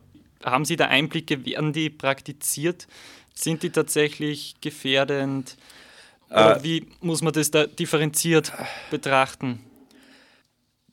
haben 0.44 0.64
Sie 0.64 0.76
da 0.76 0.86
Einblicke, 0.86 1.46
werden 1.46 1.72
die 1.72 1.90
praktiziert? 1.90 2.86
Sind 3.34 3.62
die 3.62 3.70
tatsächlich 3.70 4.56
gefährdend? 4.60 5.56
Oder 6.28 6.58
äh, 6.58 6.64
wie 6.64 6.86
muss 7.00 7.22
man 7.22 7.32
das 7.32 7.50
da 7.50 7.66
differenziert 7.66 8.52
betrachten? 8.90 9.60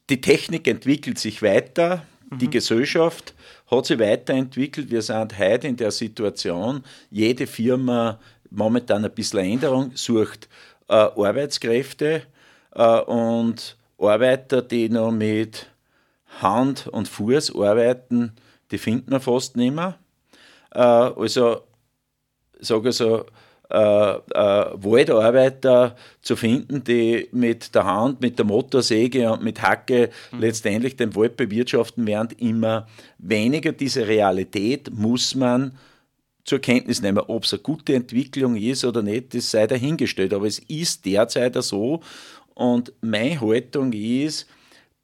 Die 0.09 0.21
Technik 0.21 0.67
entwickelt 0.67 1.17
sich 1.17 1.41
weiter, 1.41 2.05
mhm. 2.29 2.39
die 2.39 2.49
Gesellschaft 2.49 3.33
hat 3.71 3.85
sich 3.85 3.97
weiterentwickelt. 3.97 4.91
Wir 4.91 5.01
sind 5.01 5.39
heute 5.39 5.67
in 5.67 5.77
der 5.77 5.91
Situation, 5.91 6.83
jede 7.09 7.47
Firma 7.47 8.19
momentan 8.51 9.05
ein 9.05 9.11
bisschen 9.11 9.39
Änderung, 9.39 9.91
sucht 9.95 10.47
äh, 10.87 10.93
Arbeitskräfte 10.93 12.23
äh, 12.75 12.99
und 13.01 13.77
Arbeiter, 14.03 14.61
die 14.61 14.89
noch 14.89 15.11
mit 15.11 15.67
Hand 16.41 16.87
und 16.87 17.07
Fuß 17.07 17.55
arbeiten, 17.55 18.33
die 18.71 18.77
finden 18.77 19.11
wir 19.11 19.19
fast 19.19 19.55
nicht 19.55 19.73
mehr. 19.73 19.97
Äh, 20.71 20.79
also, 20.79 21.61
sage 22.59 22.91
so, 22.91 23.25
äh, 23.69 23.77
äh, 23.77 24.65
Waldarbeiter 24.75 25.95
zu 26.21 26.35
finden, 26.35 26.83
die 26.83 27.27
mit 27.31 27.73
der 27.73 27.85
Hand, 27.85 28.21
mit 28.21 28.37
der 28.37 28.45
Motorsäge 28.45 29.31
und 29.31 29.43
mit 29.43 29.61
Hacke 29.61 30.09
mhm. 30.31 30.39
letztendlich 30.39 30.95
den 30.95 31.15
Wald 31.15 31.37
bewirtschaften, 31.37 32.05
während 32.05 32.39
immer 32.41 32.87
weniger. 33.17 33.71
Diese 33.71 34.07
Realität 34.07 34.91
muss 34.93 35.33
man 35.33 35.77
zur 36.43 36.59
Kenntnis 36.59 37.01
nehmen. 37.01 37.19
Ob 37.19 37.45
es 37.45 37.53
eine 37.53 37.61
gute 37.63 37.95
Entwicklung 37.95 38.55
ist 38.55 38.85
oder 38.85 39.01
nicht, 39.01 39.33
das 39.33 39.49
sei 39.49 39.65
dahingestellt. 39.65 40.33
Aber 40.33 40.45
es 40.45 40.59
ist 40.59 41.05
derzeit 41.05 41.55
so. 41.63 42.01
Und 42.55 42.93
meine 43.01 43.39
Haltung 43.41 43.93
ist, 43.93 44.47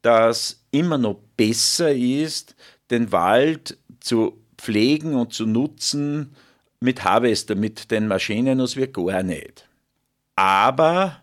dass 0.02 0.62
immer 0.70 0.98
noch 0.98 1.20
besser 1.36 1.92
ist, 1.92 2.54
den 2.90 3.12
Wald 3.12 3.78
zu 4.00 4.38
pflegen 4.56 5.14
und 5.14 5.32
zu 5.32 5.46
nutzen, 5.46 6.34
mit 6.80 7.04
Harvester, 7.04 7.54
mit 7.54 7.90
den 7.90 8.08
Maschinen, 8.08 8.60
als 8.60 8.76
wir 8.76 8.86
gar 8.86 9.22
nicht. 9.22 9.68
Aber 10.34 11.20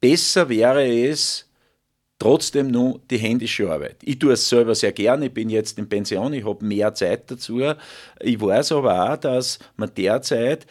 besser 0.00 0.48
wäre 0.48 0.84
es, 0.84 1.48
trotzdem 2.18 2.70
nur 2.70 3.00
die 3.10 3.18
händische 3.18 3.70
Arbeit. 3.70 3.98
Ich 4.02 4.18
tue 4.18 4.32
es 4.32 4.48
selber 4.48 4.74
sehr 4.74 4.92
gerne, 4.92 5.26
ich 5.26 5.34
bin 5.34 5.50
jetzt 5.50 5.78
in 5.78 5.88
Pension, 5.88 6.32
ich 6.32 6.44
habe 6.44 6.64
mehr 6.64 6.94
Zeit 6.94 7.30
dazu. 7.30 7.60
Ich 8.20 8.40
weiß 8.40 8.72
aber 8.72 9.12
auch, 9.12 9.16
dass 9.16 9.58
man 9.76 9.94
derzeit 9.94 10.66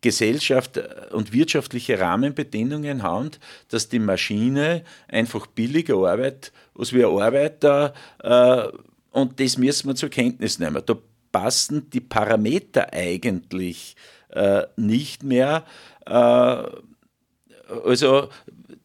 Gesellschaft 0.00 0.78
und 1.12 1.32
wirtschaftliche 1.32 1.98
Rahmenbedingungen 1.98 3.02
haben, 3.02 3.30
dass 3.68 3.88
die 3.88 3.98
Maschine 3.98 4.84
einfach 5.08 5.46
billiger 5.46 5.96
arbeitet 5.96 6.52
als 6.78 6.92
wir 6.92 7.08
Arbeiter 7.08 7.94
äh, 8.22 8.68
und 9.10 9.40
das 9.40 9.56
müssen 9.56 9.88
wir 9.88 9.94
zur 9.94 10.10
Kenntnis 10.10 10.58
nehmen. 10.58 10.82
Da 10.84 10.94
passen 11.32 11.88
die 11.90 12.00
Parameter 12.00 12.92
eigentlich 12.92 13.96
äh, 14.28 14.64
nicht 14.76 15.22
mehr. 15.22 15.64
Äh, 16.04 16.12
also 17.84 18.28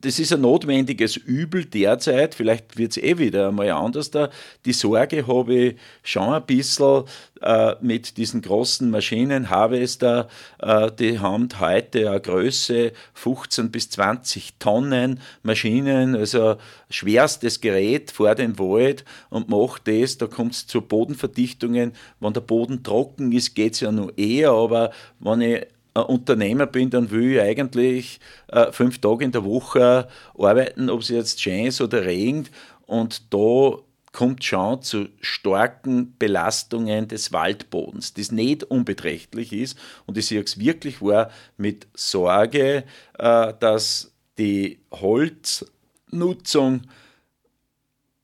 das 0.02 0.20
ist 0.20 0.32
ein 0.32 0.42
notwendiges 0.42 1.18
Übel 1.18 1.66
derzeit, 1.66 2.36
vielleicht 2.36 2.78
wird 2.78 2.92
es 2.92 2.98
eh 2.98 3.18
wieder 3.18 3.50
einmal 3.50 3.72
anders 3.72 4.12
da. 4.12 4.30
Die 4.66 4.74
Sorge 4.74 5.26
habe 5.26 5.56
ich 5.56 5.76
schon 6.04 6.34
ein 6.34 6.46
bisschen 6.46 7.06
äh, 7.42 7.76
mit 7.82 8.18
diesen 8.18 8.42
großen 8.42 8.90
Maschinen, 8.92 9.50
Harvester, 9.50 10.28
äh, 10.60 10.92
die 10.92 11.20
haben 11.20 11.50
heute 11.60 12.12
eine 12.12 12.22
Größe 12.22 12.92
15 13.16 13.72
bis 13.72 13.90
20 13.90 14.60
Tonnen 14.60 15.20
Maschinen, 15.42 16.16
also 16.16 16.58
schwerstes 16.90 17.60
Gerät 17.60 18.12
vor 18.12 18.36
den 18.36 18.60
Wald 18.60 19.04
und 19.30 19.50
macht 19.50 19.88
das, 19.88 20.18
da 20.18 20.28
kommt 20.28 20.54
es 20.54 20.68
zu 20.68 20.82
Bodenverdichtungen. 20.82 21.94
Wenn 22.20 22.34
der 22.34 22.42
Boden 22.42 22.84
trocken 22.84 23.32
ist, 23.32 23.56
geht 23.56 23.74
es 23.74 23.80
ja 23.80 23.92
nur 23.92 24.16
eher, 24.18 24.52
aber 24.52 24.92
wenn 25.20 25.42
ich 25.42 25.66
Unternehmer 25.94 26.68
bin, 26.68 26.90
dann 26.90 27.12
will 27.12 27.34
ich 27.34 27.42
eigentlich 27.42 28.20
äh, 28.48 28.72
fünf 28.72 29.00
Tage 29.00 29.26
in 29.26 29.32
der 29.32 29.44
Woche 29.44 30.08
arbeiten, 30.38 30.90
ob 30.90 31.02
es 31.02 31.10
jetzt 31.10 31.42
schön 31.42 31.66
ist 31.66 31.82
oder 31.82 32.06
regnet. 32.06 32.50
Und 32.86 33.34
da 33.34 33.78
kommt 34.12 34.44
schon 34.44 34.82
zu 34.82 35.08
starken 35.22 36.18
Belastungen 36.18 37.08
des 37.08 37.32
Waldbodens, 37.32 38.14
das 38.14 38.32
nicht 38.32 38.64
unbeträchtlich 38.66 39.54
ist. 39.54 39.78
Und 40.06 40.18
ich 40.18 40.28
sehe 40.28 40.42
es 40.42 40.60
wirklich 40.60 41.02
war 41.02 41.30
mit 41.58 41.88
Sorge, 41.94 42.84
äh, 43.18 43.54
dass 43.60 44.12
die 44.38 44.80
Holznutzung 44.92 46.82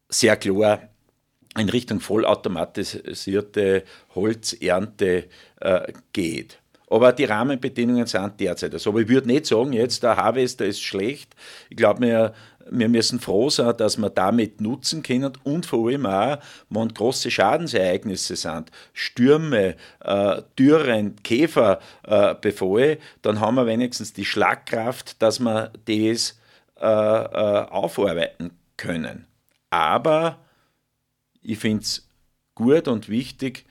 sehr 0.09 0.37
klar 0.37 0.89
in 1.57 1.69
Richtung 1.69 1.99
vollautomatisierte 1.99 3.83
Holzernte 4.13 5.27
äh, 5.59 5.93
geht. 6.13 6.59
Aber 6.89 7.11
die 7.11 7.25
Rahmenbedingungen 7.25 8.07
sind 8.07 8.39
derzeit 8.39 8.79
so. 8.79 8.91
Aber 8.91 9.01
ich 9.01 9.09
würde 9.09 9.27
nicht 9.27 9.45
sagen, 9.45 9.73
jetzt 9.73 10.03
der 10.03 10.15
Harvester 10.15 10.65
ist 10.65 10.81
schlecht. 10.81 11.35
Ich 11.69 11.75
glaube, 11.75 12.01
wir, 12.01 12.33
wir 12.69 12.87
müssen 12.87 13.19
froh 13.19 13.49
sein, 13.49 13.75
dass 13.75 13.97
wir 13.97 14.09
damit 14.09 14.61
nutzen 14.61 15.03
können 15.03 15.33
und 15.43 15.65
vor 15.65 15.89
allem 15.89 16.05
auch, 16.05 16.37
wenn 16.69 16.93
große 16.93 17.29
Schadensereignisse 17.29 18.37
sind, 18.37 18.71
Stürme, 18.93 19.75
äh, 19.99 20.41
Dürren, 20.57 21.15
Käferbefälle, 21.23 22.91
äh, 22.91 22.97
dann 23.21 23.41
haben 23.41 23.55
wir 23.55 23.65
wenigstens 23.65 24.13
die 24.13 24.25
Schlagkraft, 24.25 25.21
dass 25.21 25.39
wir 25.39 25.71
das 25.85 26.39
äh, 26.79 26.85
äh 26.85 27.67
aufarbeiten 27.69 28.51
können. 28.77 29.27
Aber 29.69 30.39
ich 31.41 31.59
finde 31.59 31.83
es 31.83 32.07
gut 32.55 32.87
und 32.87 33.09
wichtig, 33.09 33.65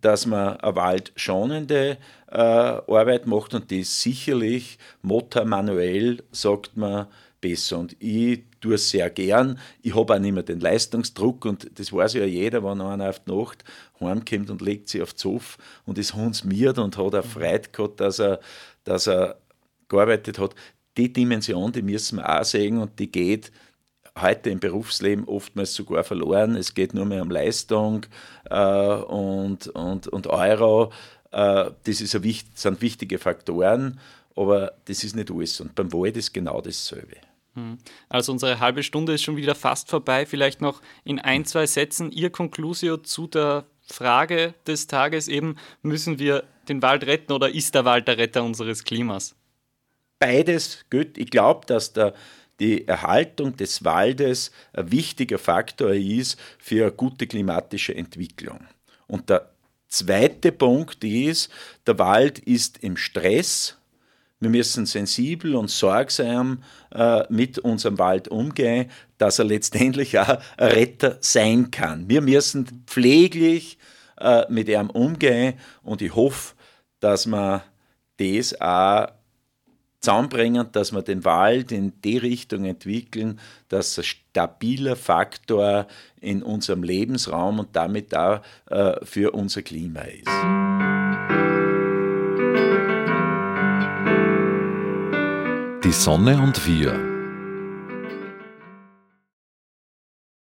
dass 0.00 0.26
man 0.26 0.56
eine 0.56 0.76
waldschonende 0.76 1.98
äh, 2.30 2.36
Arbeit 2.36 3.26
macht 3.26 3.54
und 3.54 3.70
die 3.70 3.80
ist 3.80 4.00
sicherlich 4.00 4.78
motor 5.02 5.44
manuell, 5.44 6.22
sagt 6.32 6.76
man, 6.76 7.06
besser. 7.40 7.78
Und 7.78 7.96
ich 8.00 8.42
tue 8.60 8.74
es 8.74 8.90
sehr 8.90 9.10
gern. 9.10 9.58
Ich 9.82 9.94
habe 9.94 10.14
auch 10.14 10.18
nicht 10.18 10.32
mehr 10.32 10.42
den 10.42 10.60
Leistungsdruck 10.60 11.44
und 11.44 11.70
das 11.78 11.92
weiß 11.92 12.14
ja 12.14 12.24
jeder, 12.24 12.62
wenn 12.62 12.80
einer 12.80 13.08
auf 13.08 13.20
die 13.20 13.32
Nacht 13.32 13.64
heimkommt 14.00 14.50
und 14.50 14.62
legt 14.62 14.88
sich 14.88 15.02
auf 15.02 15.14
den 15.14 15.18
Zoff 15.18 15.58
und 15.86 15.98
ist 15.98 16.14
hundsmiert 16.14 16.78
und 16.78 16.96
hat 16.96 17.14
auch 17.14 17.24
Freude 17.24 17.68
gehabt, 17.72 18.00
dass 18.00 18.18
er, 18.18 18.40
dass 18.84 19.06
er 19.06 19.36
gearbeitet 19.88 20.38
hat. 20.38 20.54
Die 20.96 21.12
Dimension, 21.12 21.72
die 21.72 21.82
müssen 21.82 22.16
wir 22.16 22.40
auch 22.40 22.44
sehen 22.44 22.78
und 22.78 22.98
die 22.98 23.10
geht 23.10 23.50
heute 24.22 24.50
im 24.50 24.60
Berufsleben 24.60 25.24
oftmals 25.24 25.74
sogar 25.74 26.04
verloren. 26.04 26.56
Es 26.56 26.74
geht 26.74 26.94
nur 26.94 27.04
mehr 27.04 27.22
um 27.22 27.30
Leistung 27.30 28.06
äh, 28.48 28.56
und, 28.56 29.68
und, 29.68 30.08
und 30.08 30.26
Euro. 30.26 30.92
Äh, 31.30 31.70
das 31.84 32.00
ist 32.00 32.14
ein, 32.14 32.34
sind 32.54 32.82
wichtige 32.82 33.18
Faktoren, 33.18 34.00
aber 34.36 34.72
das 34.86 35.04
ist 35.04 35.16
nicht 35.16 35.30
alles. 35.30 35.60
Und 35.60 35.74
beim 35.74 35.92
Wald 35.92 36.16
ist 36.16 36.32
genau 36.32 36.60
dasselbe. 36.60 37.16
Hm. 37.54 37.78
Also 38.08 38.32
unsere 38.32 38.60
halbe 38.60 38.82
Stunde 38.82 39.14
ist 39.14 39.22
schon 39.22 39.36
wieder 39.36 39.54
fast 39.54 39.88
vorbei. 39.88 40.26
Vielleicht 40.26 40.60
noch 40.60 40.80
in 41.04 41.18
ein, 41.18 41.44
zwei 41.44 41.66
Sätzen 41.66 42.12
Ihr 42.12 42.30
Conclusio 42.30 42.96
zu 42.96 43.26
der 43.26 43.64
Frage 43.82 44.54
des 44.66 44.86
Tages 44.86 45.28
eben, 45.28 45.56
müssen 45.82 46.18
wir 46.18 46.44
den 46.68 46.82
Wald 46.82 47.04
retten 47.06 47.32
oder 47.32 47.50
ist 47.52 47.74
der 47.74 47.84
Wald 47.84 48.06
der 48.06 48.18
Retter 48.18 48.44
unseres 48.44 48.84
Klimas? 48.84 49.34
Beides 50.20 50.84
gut. 50.90 51.18
Ich 51.18 51.30
glaube, 51.30 51.66
dass 51.66 51.92
der 51.92 52.14
die 52.60 52.86
Erhaltung 52.86 53.56
des 53.56 53.84
Waldes 53.84 54.50
ein 54.72 54.92
wichtiger 54.92 55.38
Faktor 55.38 55.92
ist 55.94 56.38
für 56.58 56.84
eine 56.84 56.92
gute 56.92 57.26
klimatische 57.26 57.94
Entwicklung. 57.94 58.60
Und 59.06 59.30
der 59.30 59.50
zweite 59.88 60.52
Punkt 60.52 61.02
ist, 61.02 61.50
der 61.86 61.98
Wald 61.98 62.38
ist 62.38 62.78
im 62.84 62.96
Stress, 62.96 63.76
Wir 64.42 64.48
müssen 64.48 64.86
sensibel 64.86 65.54
und 65.54 65.68
sorgsam 65.68 66.62
äh, 66.94 67.24
mit 67.28 67.58
unserem 67.58 67.98
Wald 67.98 68.28
umgehen, 68.28 68.90
dass 69.18 69.38
er 69.38 69.44
letztendlich 69.44 70.18
auch 70.18 70.38
ein 70.56 70.68
Retter 70.70 71.18
sein 71.20 71.70
kann. 71.70 72.08
Wir 72.08 72.22
müssen 72.22 72.84
pfleglich 72.86 73.76
äh, 74.18 74.50
mit 74.50 74.68
ihm 74.70 74.88
umgehen 74.88 75.54
und 75.82 76.00
ich 76.00 76.14
hoffe, 76.14 76.54
dass 77.00 77.26
wir 77.26 77.62
das 78.16 78.58
auch 78.58 79.08
zusammenbringen, 80.00 80.66
dass 80.72 80.92
wir 80.92 81.02
den 81.02 81.24
Wald 81.24 81.72
in 81.72 81.92
die 82.02 82.18
Richtung 82.18 82.64
entwickeln, 82.64 83.38
dass 83.68 83.98
ein 83.98 84.04
stabiler 84.04 84.96
Faktor 84.96 85.86
in 86.20 86.42
unserem 86.42 86.82
Lebensraum 86.82 87.58
und 87.58 87.76
damit 87.76 88.14
auch 88.16 88.40
äh, 88.66 89.04
für 89.04 89.32
unser 89.32 89.62
Klima 89.62 90.00
ist. 90.00 90.26
Die 95.84 95.92
Sonne 95.92 96.40
und 96.40 96.66
wir 96.66 97.09